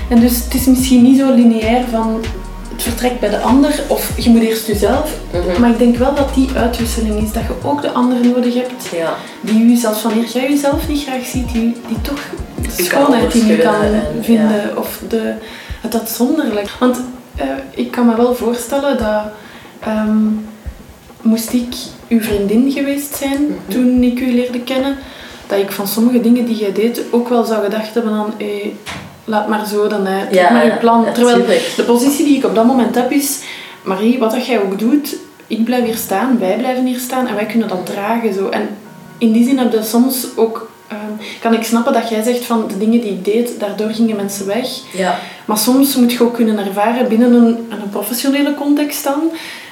En 0.09 0.19
dus 0.19 0.43
het 0.43 0.53
is 0.53 0.65
misschien 0.65 1.01
niet 1.03 1.19
zo 1.19 1.33
lineair 1.33 1.83
van 1.91 2.19
het 2.73 2.83
vertrekt 2.83 3.19
bij 3.19 3.29
de 3.29 3.39
ander 3.39 3.71
of 3.87 4.11
je 4.17 4.29
moet 4.29 4.41
eerst 4.41 4.67
jezelf. 4.67 5.11
Mhm. 5.31 5.61
Maar 5.61 5.69
ik 5.69 5.77
denk 5.77 5.95
wel 5.97 6.15
dat 6.15 6.33
die 6.33 6.49
uitwisseling 6.55 7.21
is, 7.23 7.31
dat 7.31 7.43
je 7.43 7.67
ook 7.67 7.81
de 7.81 7.91
ander 7.91 8.17
nodig 8.27 8.53
hebt 8.53 8.85
Ja, 8.97 9.13
die 9.41 9.63
u, 9.63 9.75
zelfs 9.75 10.01
wanneer 10.03 10.25
jij 10.33 10.49
jezelf 10.49 10.87
niet 10.87 11.03
graag 11.03 11.25
ziet, 11.25 11.51
die, 11.51 11.75
die 11.87 12.01
toch 12.01 12.19
Die 12.75 12.85
schoonheid 12.85 13.33
in 13.33 13.45
je 13.45 13.57
kan 13.57 13.81
en- 13.81 14.03
vinden 14.21 14.77
of 14.77 14.99
de, 15.09 15.33
het 15.81 15.93
uitzonderlijk. 15.99 16.69
Want 16.79 17.01
eh, 17.35 17.45
ik 17.75 17.91
kan 17.91 18.05
me 18.05 18.15
wel 18.15 18.35
voorstellen 18.35 18.97
dat 18.97 19.21
ehm, 19.79 20.17
moest 21.21 21.53
ik 21.53 21.73
uw 22.07 22.21
vriendin 22.21 22.71
geweest 22.71 23.15
zijn 23.15 23.41
Mhm. 23.41 23.53
toen 23.73 24.03
ik 24.03 24.19
u 24.19 24.31
leerde 24.33 24.59
kennen, 24.59 24.95
dat 25.47 25.59
ik 25.59 25.71
van 25.71 25.87
sommige 25.87 26.21
dingen 26.21 26.45
die 26.45 26.55
jij 26.57 26.71
deed 26.73 27.01
ook 27.09 27.29
wel 27.29 27.43
zou 27.45 27.63
gedacht 27.63 27.93
hebben 27.93 28.11
aan 28.13 28.33
hey, 28.37 28.75
laat 29.25 29.47
maar 29.47 29.65
zo 29.67 29.87
dan, 29.87 30.05
hè, 30.05 30.29
ja 30.29 30.51
maar 30.51 30.65
je 30.65 30.71
plan. 30.71 31.03
ja, 31.05 31.11
Terwijl 31.11 31.45
de 31.75 31.83
positie 31.85 32.25
die 32.25 32.37
ik 32.37 32.45
op 32.45 32.55
dat 32.55 32.65
moment 32.65 32.95
heb 32.95 33.11
is, 33.11 33.39
Marie, 33.83 34.19
wat 34.19 34.31
dat 34.31 34.45
jij 34.45 34.61
ook 34.61 34.79
doet, 34.79 35.15
ik 35.47 35.63
blijf 35.63 35.83
hier 35.85 35.95
staan, 35.95 36.39
wij 36.39 36.55
blijven 36.57 36.85
hier 36.85 36.99
staan 36.99 37.27
en 37.27 37.35
wij 37.35 37.45
kunnen 37.45 37.67
dat 37.67 37.85
dragen. 37.85 38.33
Zo. 38.33 38.49
En 38.49 38.69
in 39.17 39.31
die 39.31 39.43
zin 39.45 39.57
heb 39.57 39.71
je 39.71 39.83
soms 39.83 40.27
ook, 40.35 40.66
ehm, 40.87 40.99
kan 41.41 41.53
ik 41.53 41.63
snappen 41.63 41.93
dat 41.93 42.09
jij 42.09 42.23
zegt 42.23 42.45
van 42.45 42.67
de 42.67 42.77
dingen 42.77 43.01
die 43.01 43.11
ik 43.11 43.25
deed, 43.25 43.59
daardoor 43.59 43.89
gingen 43.89 44.15
mensen 44.15 44.45
weg. 44.47 44.67
Ja, 44.93 45.19
Maar 45.45 45.57
soms 45.57 45.95
moet 45.95 46.11
je 46.11 46.23
ook 46.23 46.33
kunnen 46.33 46.57
ervaren 46.67 47.07
binnen 47.07 47.33
een, 47.33 47.45
een 47.69 47.89
professionele 47.91 48.55
context 48.55 49.03
dan, 49.03 49.21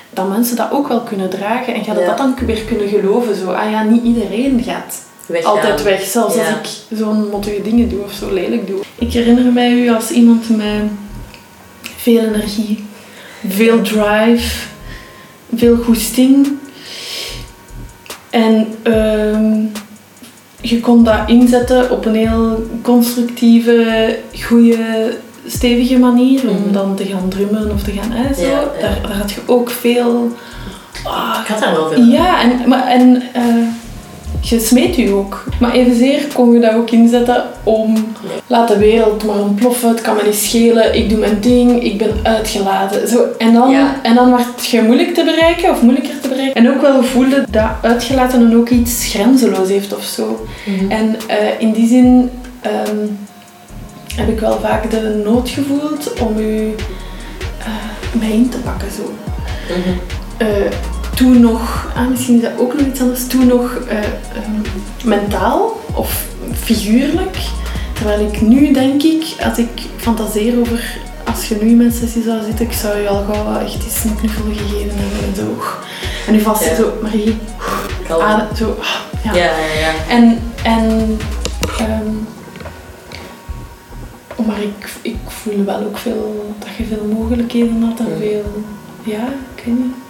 dat 0.10 0.29
mensen 0.29 0.55
dat 0.55 0.72
ook 0.72 0.88
wel 0.88 1.01
kunnen 1.01 1.29
dragen. 1.29 1.74
En 1.74 1.84
gaat 1.84 2.00
Ja. 2.00 2.05
dat 2.05 2.17
dan 2.17 2.36
weer 2.45 2.62
kunnen 2.62 2.88
geloven. 2.88 3.36
Zo, 3.36 3.51
ah 3.51 3.72
ja, 3.72 3.84
niet 3.84 4.03
iedereen 4.03 4.63
gaat 4.63 5.03
weggaan. 5.25 5.51
altijd 5.51 5.84
weg. 5.84 6.01
Zelfs 6.03 6.36
Ja. 6.36 6.41
als 6.41 6.50
ik 6.89 6.98
zo'n 6.98 7.29
mottige 7.29 7.62
dingen 7.62 7.89
doe 7.89 8.03
of 8.03 8.12
zo 8.12 8.34
lelijk 8.34 8.67
doe. 8.67 8.79
Ik 8.95 9.13
herinner 9.13 9.51
mij 9.53 9.72
u 9.72 9.89
als 9.89 10.10
iemand 10.12 10.50
met 10.57 10.84
veel 11.98 12.24
energie, 12.24 12.86
veel 13.48 13.81
drive, 13.81 14.65
veel 15.55 15.75
goesting. 15.77 16.48
En 18.29 18.67
ehm, 18.84 19.63
je 20.69 20.79
kon 20.79 21.03
dat 21.03 21.17
inzetten 21.25 21.91
op 21.91 22.05
een 22.05 22.15
heel 22.15 22.67
constructieve, 22.81 24.17
goede, 24.41 24.77
stevige 25.48 25.98
manier. 25.98 26.50
Om 26.50 26.55
Mhm. 26.63 26.72
dan 26.72 26.95
te 26.95 27.05
gaan 27.05 27.29
drummen 27.29 27.72
of 27.72 27.84
te 27.84 27.91
gaan... 27.91 28.12
Hè, 28.12 28.34
zo. 28.34 28.41
Ja, 28.41 28.48
ja. 28.50 28.63
Daar, 28.81 28.98
daar 29.07 29.17
had 29.17 29.31
je 29.31 29.41
ook 29.45 29.69
veel... 29.69 30.31
ah, 31.03 31.38
Ik 31.43 31.48
had 31.48 31.60
daar 31.60 31.72
wel 31.74 31.89
veel 31.89 32.03
ja, 32.03 32.41
en, 32.41 32.69
maar, 32.69 32.88
en 32.88 33.22
eh, 33.34 33.43
je 34.50 34.60
smeet 34.60 34.98
u 34.98 35.10
ook. 35.10 35.44
Maar 35.60 35.72
evenzeer 35.72 36.28
kon 36.34 36.54
je 36.54 36.60
dat 36.60 36.74
ook 36.74 36.92
inzetten 36.92 37.44
om... 37.64 37.94
Nee. 37.94 38.04
Laat 38.48 38.68
de 38.68 38.78
wereld 38.78 39.24
maar 39.24 39.40
ontploffen, 39.40 39.90
het 39.90 40.02
kan 40.02 40.16
me 40.16 40.22
niet 40.25 40.36
schelen, 40.36 40.96
ik 40.96 41.10
doe 41.10 41.20
mijn 41.20 41.40
ding, 41.40 41.84
ik 41.84 41.98
ben 41.98 42.12
uitgelaten. 42.24 43.08
Zo, 43.08 43.25
en, 43.38 43.54
dan, 43.54 43.70
Ja. 43.70 44.00
en 44.04 44.16
dan 44.16 44.32
werd 44.32 44.66
je 44.66 44.82
moeilijk 44.82 45.14
te 45.14 45.24
bereiken, 45.24 45.70
of 45.70 45.82
moeilijker 45.82 46.20
te 46.22 46.28
bereiken. 46.28 46.56
En 46.66 46.74
ook 46.74 46.82
wel 46.82 47.04
voelde 47.04 47.46
dat 47.50 47.70
uitgelaten 47.82 48.40
dan 48.40 48.60
ook 48.60 48.70
iets 48.70 49.06
grenzeloos 49.06 49.70
heeft 49.70 49.96
of 49.96 50.04
zo. 50.04 50.46
Mhm. 50.66 50.92
En 50.92 51.16
eh, 51.28 51.38
in 51.60 51.72
die 51.72 51.88
zin 51.88 52.30
ehm, 52.62 53.06
heb 54.16 54.30
ik 54.30 54.40
wel 54.40 54.60
vaak 54.60 54.92
de 54.92 55.22
nood 55.25 55.50
gevoeld 55.50 56.14
om 56.22 56.38
u 56.40 56.75
eh, 57.60 58.20
mij 58.20 58.32
in 58.32 58.50
te 58.50 58.58
pakken. 58.58 58.88
Zo. 58.92 59.14
Mhm. 59.70 59.98
Eh, 60.38 60.48
toen 61.15 61.39
nog, 61.39 61.91
ah, 61.95 62.07
misschien 62.07 62.36
is 62.36 62.41
dat 62.41 62.51
ook 62.57 62.74
nog 62.74 62.88
iets 62.88 63.01
anders, 63.01 63.27
toen 63.27 63.48
nog 63.48 63.77
ehm, 63.88 64.51
mentaal 65.03 65.79
of 65.93 66.25
figuurlijk. 66.53 67.38
Terwijl 67.93 68.27
ik 68.31 68.41
nu 68.41 68.72
denk 68.74 69.03
ik, 69.03 69.24
als 69.43 69.57
ik 69.57 69.69
fantaseer 69.98 70.60
over, 70.60 70.98
als 71.24 71.48
je 71.48 71.57
nu 71.62 71.69
in 71.69 71.77
mijn 71.77 71.91
sessie 71.91 72.24
zou 72.24 72.43
zitten, 72.43 72.65
ik 72.65 72.74
zou 72.74 72.98
je 72.98 73.07
al 73.07 73.24
gauw 73.24 73.60
echt 73.60 73.84
eens 73.84 74.03
een 74.03 74.15
knuffel 74.15 74.43
gegeven 74.43 74.98
hebben 74.98 75.27
en 75.27 75.36
zo. 75.36 75.57
En 76.27 76.34
nu 76.34 76.39
vast 76.41 76.63
Ja. 76.63 76.75
zo, 76.75 76.93
Marie, 77.01 77.38
adem, 78.10 78.55
zo, 78.55 78.77
ah, 78.79 78.88
ja. 79.24 79.34
Ja, 79.34 79.57
ja, 79.57 79.79
ja. 79.79 79.93
En, 80.10 80.39
en 80.63 81.17
oh, 84.36 84.48
maar 84.48 84.62
ik, 84.62 84.89
ik 85.01 85.17
voel 85.27 85.63
wel 85.65 85.79
ook 85.79 85.98
veel, 85.98 86.55
dat 86.60 86.69
je 86.77 86.86
veel 86.86 87.05
mogelijkheden 87.13 87.81
had 87.81 88.00
en 88.00 88.17
veel, 88.19 88.63
ja, 89.03 89.27
ik 89.55 89.63
weet 89.65 89.77
niet. 89.77 90.05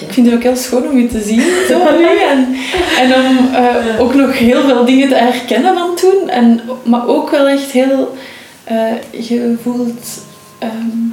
Ik 0.00 0.12
vind 0.12 0.26
het 0.26 0.34
ook 0.34 0.42
heel 0.42 0.56
schoon 0.56 0.88
om 0.88 0.98
je 0.98 1.08
te 1.08 1.20
zien 1.20 1.42
zo 1.68 1.78
nu. 1.98 2.06
En, 2.30 2.56
en 2.98 3.14
om 3.14 3.54
eh, 3.54 4.00
ook 4.00 4.14
nog 4.14 4.38
heel 4.38 4.62
veel 4.62 4.84
dingen 4.84 5.08
te 5.08 5.14
herkennen 5.14 5.74
van 5.74 5.96
toen. 5.96 6.28
En, 6.28 6.60
maar 6.82 7.08
ook 7.08 7.30
wel 7.30 7.48
echt 7.48 7.70
heel 7.70 8.16
eh, 8.64 9.26
je 9.28 9.56
voelt 9.62 10.22
ehm, 10.58 11.10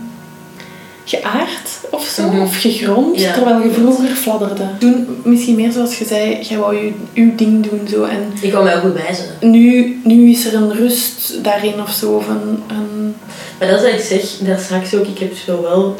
geaard 1.05 1.69
of 1.89 2.03
zo. 2.03 2.27
Mhm. 2.27 2.41
Of 2.41 2.55
gegrond. 2.55 3.19
Ja. 3.19 3.33
Terwijl 3.33 3.61
je 3.61 3.71
vroeger 3.71 4.07
fladderde. 4.07 4.63
Toen 4.79 5.21
misschien 5.23 5.55
meer 5.55 5.71
zoals 5.71 5.97
je 5.97 6.05
zei, 6.05 6.41
jij 6.41 6.57
wou 6.57 6.75
je, 6.75 6.91
uw 7.13 7.35
ding 7.35 7.69
doen 7.69 7.87
zo. 7.87 8.03
En 8.03 8.31
Ik 8.41 8.51
wou 8.51 8.63
mij 8.63 8.75
ook 8.75 8.83
bewijzen. 8.83 9.25
nu, 9.41 9.99
nu 10.03 10.29
is 10.29 10.45
er 10.45 10.53
een 10.53 10.73
rust 10.73 11.43
daarin 11.43 11.81
of 11.81 11.91
zo. 11.91 12.11
Of 12.11 12.27
een, 12.27 12.63
een 12.67 13.15
Maar 13.59 13.67
dat 13.67 13.77
is 13.77 13.91
wat 13.91 13.99
ik 13.99 14.05
zeg, 14.05 14.47
daar 14.47 14.59
straks 14.59 14.95
ook, 14.95 15.07
ik 15.07 15.19
heb 15.19 15.35
zo 15.45 15.61
wel 15.61 15.95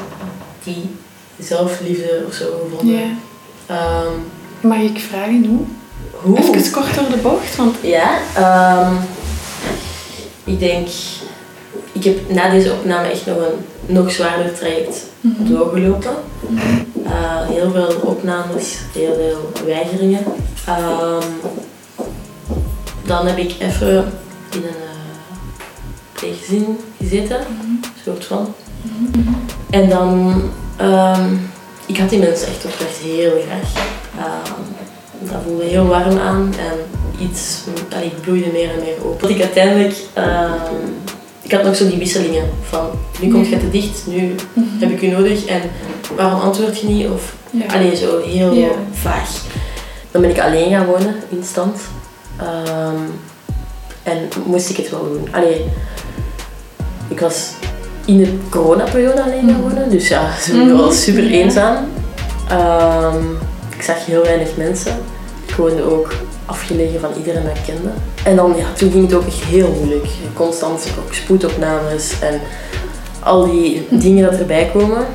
die 0.63 0.83
zelfliefde 1.39 2.23
of 2.27 2.33
zo 2.33 2.45
gevonden. 2.69 2.95
ja. 2.97 3.05
Ehm, 3.65 4.11
Mag 4.61 4.77
ik 4.77 4.99
vragen 5.09 5.45
hoe? 5.45 5.59
hoe? 6.21 6.37
Even 6.37 6.71
kort 6.71 6.95
door 6.95 7.09
de 7.09 7.17
bocht, 7.21 7.55
want 7.55 7.75
Ja, 7.81 8.17
ehm, 8.35 8.93
ik 10.43 10.59
denk, 10.59 10.87
ik 11.91 12.03
heb 12.03 12.29
na 12.33 12.49
deze 12.49 12.71
opname 12.73 13.07
echt 13.07 13.25
nog 13.25 13.37
een 13.37 13.65
nog 13.93 14.11
zwaarder 14.11 14.53
traject 14.53 15.05
Mhm. 15.21 15.53
doorgelopen. 15.53 16.15
Eh, 17.03 17.47
heel 17.47 17.71
veel 17.71 17.99
opnames, 18.03 18.77
heel 18.93 19.13
veel 19.15 19.51
weigeringen. 19.65 20.23
Ehm, 20.65 21.25
dan 23.05 23.27
heb 23.27 23.37
ik 23.37 23.55
even 23.59 24.11
in 24.51 24.57
een 24.63 24.63
uh, 24.63 25.37
pleeggezin 26.13 26.77
gezeten, 26.99 27.39
soort 28.03 28.25
van. 28.25 28.53
En 29.69 29.89
dan, 29.89 30.41
ehm, 30.77 31.33
ik 31.85 31.97
had 31.97 32.09
die 32.09 32.19
mensen 32.19 32.47
echt 32.47 32.65
oprecht 32.65 32.97
heel 32.97 33.31
graag. 33.47 33.83
Ehm, 34.17 34.53
dat 35.31 35.41
voelde 35.45 35.63
heel 35.63 35.85
warm 35.85 36.17
aan 36.17 36.53
en 36.59 36.77
iets, 37.25 37.59
allee, 37.95 38.05
ik 38.05 38.21
bloeide 38.21 38.49
meer 38.51 38.69
en 38.69 38.79
meer 38.79 38.95
open. 39.05 39.17
Tot 39.19 39.29
ik 39.29 39.41
uiteindelijk, 39.41 39.95
ehm, 40.13 40.83
ik 41.41 41.51
had 41.51 41.63
nog 41.63 41.75
zo 41.75 41.87
die 41.87 41.97
wisselingen 41.97 42.49
van, 42.69 42.89
nu 43.21 43.31
komt 43.31 43.47
je 43.47 43.57
te 43.57 43.69
dicht, 43.69 44.07
nu 44.07 44.35
heb 44.79 44.89
ik 44.91 45.01
u 45.01 45.07
nodig 45.07 45.45
en 45.45 45.61
waarom 46.15 46.39
antwoord 46.41 46.79
je 46.79 46.87
niet? 46.87 47.07
Of, 47.09 47.33
ja. 47.51 47.65
allee, 47.75 47.95
zo 47.95 48.21
heel 48.21 48.53
Ja. 48.53 48.67
vaag. 48.91 49.29
Dan 50.11 50.21
ben 50.21 50.29
ik 50.31 50.39
alleen 50.39 50.69
gaan 50.71 50.85
wonen, 50.85 51.15
in 51.29 51.43
stand. 51.43 51.79
Ehm, 52.37 53.01
en 54.03 54.29
moest 54.45 54.69
ik 54.69 54.77
het 54.77 54.89
wel 54.89 55.03
doen. 55.03 55.27
Allee, 55.31 55.65
ik 57.07 57.19
was 57.19 57.49
in 58.07 58.17
de 58.17 58.37
coronaperiode 58.49 59.23
alleen 59.23 59.47
gaan 59.49 59.59
Mhm. 59.59 59.61
wonen, 59.61 59.89
dus 59.89 60.07
ja, 60.07 60.29
sowieso 60.41 60.65
Mhm. 60.73 60.77
wel 60.77 60.91
super 60.91 61.25
eenzaam. 61.31 61.75
Ehm, 62.49 63.17
ik 63.77 63.81
zag 63.81 64.05
heel 64.05 64.21
weinig 64.21 64.49
mensen. 64.57 64.91
Ik 65.47 65.55
woonde 65.55 65.83
ook 65.91 66.13
afgelegen 66.45 66.99
van 66.99 67.09
iedereen 67.17 67.43
dat 67.43 67.55
ik 67.57 67.63
kende. 67.65 67.89
En 68.23 68.35
dan, 68.35 68.53
ja, 68.57 68.65
toen 68.77 68.91
ging 68.91 69.05
het 69.05 69.13
ook 69.13 69.25
echt 69.25 69.43
heel 69.43 69.75
moeilijk. 69.79 70.05
Constant 70.33 70.87
ook 71.05 71.13
spoedopnames 71.13 72.11
en 72.19 72.39
al 73.23 73.45
die 73.51 73.87
dingen 73.89 74.31
dat 74.31 74.39
erbij 74.39 74.69
komen. 74.73 75.05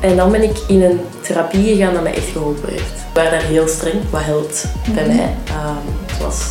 En 0.00 0.16
dan 0.16 0.30
ben 0.30 0.42
ik 0.42 0.56
in 0.68 0.82
een 0.82 1.00
therapie 1.20 1.64
gegaan 1.74 1.92
dat 1.94 2.02
mij 2.02 2.14
echt 2.14 2.28
geholpen 2.32 2.68
heeft. 2.68 2.82
Ik 2.82 3.18
was 3.22 3.30
daar 3.30 3.42
heel 3.42 3.68
streng, 3.68 3.94
wat 4.10 4.20
helpt 4.24 4.66
bij 4.94 5.06
Mhm. 5.06 5.16
mij. 5.16 5.34
Ehm, 5.46 6.16
zoals 6.18 6.48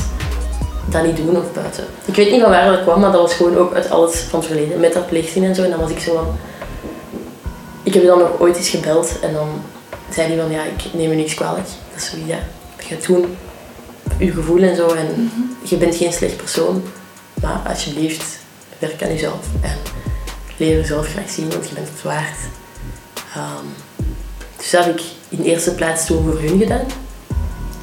dat 0.91 1.03
niet 1.03 1.17
doen 1.17 1.37
of 1.37 1.53
buiten. 1.53 1.85
Ik 2.05 2.15
weet 2.15 2.31
niet 2.31 2.41
van 2.41 2.49
waar 2.49 2.71
dat 2.71 2.81
kwam, 2.81 2.99
maar 2.99 3.11
dat 3.11 3.21
was 3.21 3.33
gewoon 3.33 3.57
ook 3.57 3.73
uit 3.73 3.89
alles 3.89 4.19
van 4.19 4.39
het 4.39 4.47
verleden. 4.47 4.79
Met 4.79 4.93
dat 4.93 5.07
pleegzin 5.07 5.43
en 5.43 5.55
zo. 5.55 5.63
En 5.63 5.69
dan 5.69 5.79
was 5.79 5.89
ik 5.89 5.99
zo 5.99 6.13
van... 6.13 6.37
Ik 7.83 7.93
heb 7.93 8.05
dan 8.05 8.19
nog 8.19 8.39
ooit 8.39 8.57
eens 8.57 8.69
gebeld 8.69 9.19
en 9.21 9.33
dan 9.33 9.49
zei 10.09 10.27
hij 10.27 10.37
van 10.41 10.51
ja, 10.51 10.63
ik 10.63 10.93
neem 10.93 11.09
je 11.09 11.15
niks 11.15 11.33
kwalijk. 11.33 11.67
Dat 11.91 12.01
is 12.01 12.09
zoiets, 12.09 12.27
ja. 12.27 12.39
Je 12.79 12.95
gaat 12.95 13.05
doen, 13.05 13.37
je 14.17 14.31
gevoel 14.31 14.61
en 14.61 14.75
zo. 14.75 14.87
En 14.87 15.31
je 15.63 15.77
bent 15.77 15.95
geen 15.95 16.13
slecht 16.13 16.37
persoon. 16.37 16.83
Maar 17.41 17.61
alsjeblieft, 17.67 18.39
werk 18.79 19.03
aan 19.03 19.09
jezelf. 19.09 19.45
En 19.61 19.77
leer 20.57 20.77
jezelf 20.77 21.07
graag 21.07 21.29
zien, 21.29 21.49
want 21.49 21.67
je 21.67 21.73
bent 21.73 21.87
het 21.87 22.01
waard. 22.01 22.37
Ehm, 23.35 23.65
dus 24.57 24.69
dat 24.69 24.85
heb 24.85 24.99
ik 24.99 25.05
in 25.29 25.43
eerste 25.43 25.75
plaats 25.75 26.05
toen 26.05 26.23
voor 26.23 26.39
hun 26.39 26.59
gedaan. 26.59 26.85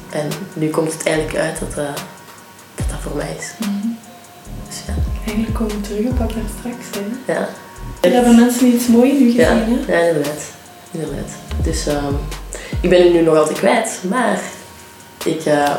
En 0.09 0.29
nu 0.53 0.69
komt 0.69 0.93
het 0.93 1.05
eigenlijk 1.05 1.37
uit 1.37 1.59
dat 1.59 1.77
eh, 1.77 1.93
voor 3.01 3.15
mij 3.15 3.35
is. 3.39 3.51
Dus 4.67 4.77
ja. 4.87 4.93
Eigenlijk 5.25 5.53
komen 5.57 5.75
we 5.75 5.81
terug 5.81 6.05
op 6.05 6.17
wat 6.17 6.29
daar 6.29 6.43
straks 6.59 6.85
hè. 7.25 7.33
ja. 7.33 7.47
Er 7.99 8.11
hebben 8.11 8.35
mensen 8.35 8.67
iets 8.67 8.87
moois 8.87 9.11
in 9.11 9.21
u 9.21 9.25
gezien, 9.25 9.39
Ja, 9.39 9.47
hè? 9.87 9.93
ja 9.99 10.07
inderdaad. 10.07 10.43
inderdaad. 10.91 11.29
Dus 11.63 11.87
ehm, 11.87 12.13
ik 12.81 12.89
ben 12.89 13.03
het 13.03 13.13
nu 13.13 13.21
nog 13.21 13.35
altijd 13.37 13.57
kwijt, 13.57 13.99
maar 14.09 14.39
ik 15.25 15.45
eh, 15.45 15.75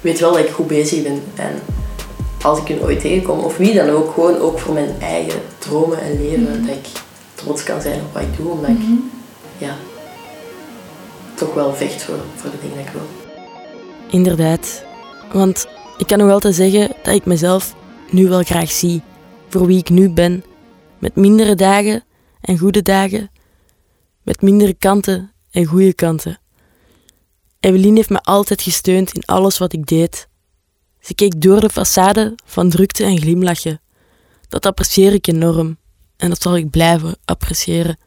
weet 0.00 0.20
wel 0.20 0.32
dat 0.32 0.40
ik 0.44 0.50
goed 0.50 0.66
bezig 0.66 1.02
ben. 1.02 1.22
En 1.36 1.60
als 2.42 2.58
ik 2.58 2.68
hun 2.68 2.80
ooit 2.82 3.00
tegenkom, 3.00 3.38
of 3.38 3.56
wie 3.56 3.74
dan 3.74 3.90
ook, 3.90 4.12
gewoon 4.14 4.38
ook 4.38 4.58
voor 4.58 4.74
mijn 4.74 4.94
eigen 5.00 5.40
dromen 5.58 6.00
en 6.00 6.20
leven, 6.22 6.42
Mhm. 6.42 6.66
dat 6.66 6.76
ik 6.76 6.86
trots 7.34 7.62
kan 7.62 7.80
zijn 7.80 8.00
op 8.00 8.12
wat 8.12 8.22
ik 8.22 8.36
doe, 8.36 8.50
omdat 8.50 8.70
ik 8.70 8.78
Mhm. 8.78 8.92
ja, 9.58 9.74
toch 11.34 11.54
wel 11.54 11.74
vecht 11.74 12.02
voor, 12.02 12.18
voor 12.36 12.50
de 12.50 12.56
dingen 12.60 12.76
die 12.76 12.86
ik 12.86 12.92
wil. 12.92 13.06
Inderdaad. 14.10 14.84
Want 15.32 15.66
ik 15.98 16.06
kan 16.06 16.18
nog 16.18 16.30
altijd 16.30 16.54
zeggen 16.54 16.92
dat 17.02 17.14
ik 17.14 17.24
mezelf 17.24 17.74
nu 18.10 18.28
wel 18.28 18.42
graag 18.42 18.70
zie. 18.70 19.02
Voor 19.48 19.66
wie 19.66 19.78
ik 19.78 19.88
nu 19.88 20.10
ben. 20.10 20.44
Met 20.98 21.16
mindere 21.16 21.54
dagen 21.54 22.04
en 22.40 22.58
goede 22.58 22.82
dagen. 22.82 23.30
Met 24.22 24.42
mindere 24.42 24.74
kanten 24.74 25.32
en 25.50 25.64
goede 25.64 25.94
kanten. 25.94 26.38
Evelien 27.60 27.96
heeft 27.96 28.10
me 28.10 28.22
altijd 28.22 28.62
gesteund 28.62 29.12
in 29.12 29.24
alles 29.24 29.58
wat 29.58 29.72
ik 29.72 29.86
deed. 29.86 30.28
Ze 31.00 31.14
keek 31.14 31.40
door 31.40 31.60
de 31.60 31.70
façade 31.70 32.34
van 32.44 32.70
drukte 32.70 33.04
en 33.04 33.18
glimlachen. 33.18 33.80
Dat 34.48 34.66
apprecieer 34.66 35.12
ik 35.12 35.26
enorm. 35.26 35.76
En 36.16 36.28
dat 36.28 36.42
zal 36.42 36.56
ik 36.56 36.70
blijven 36.70 37.16
appreciëren. 37.24 37.98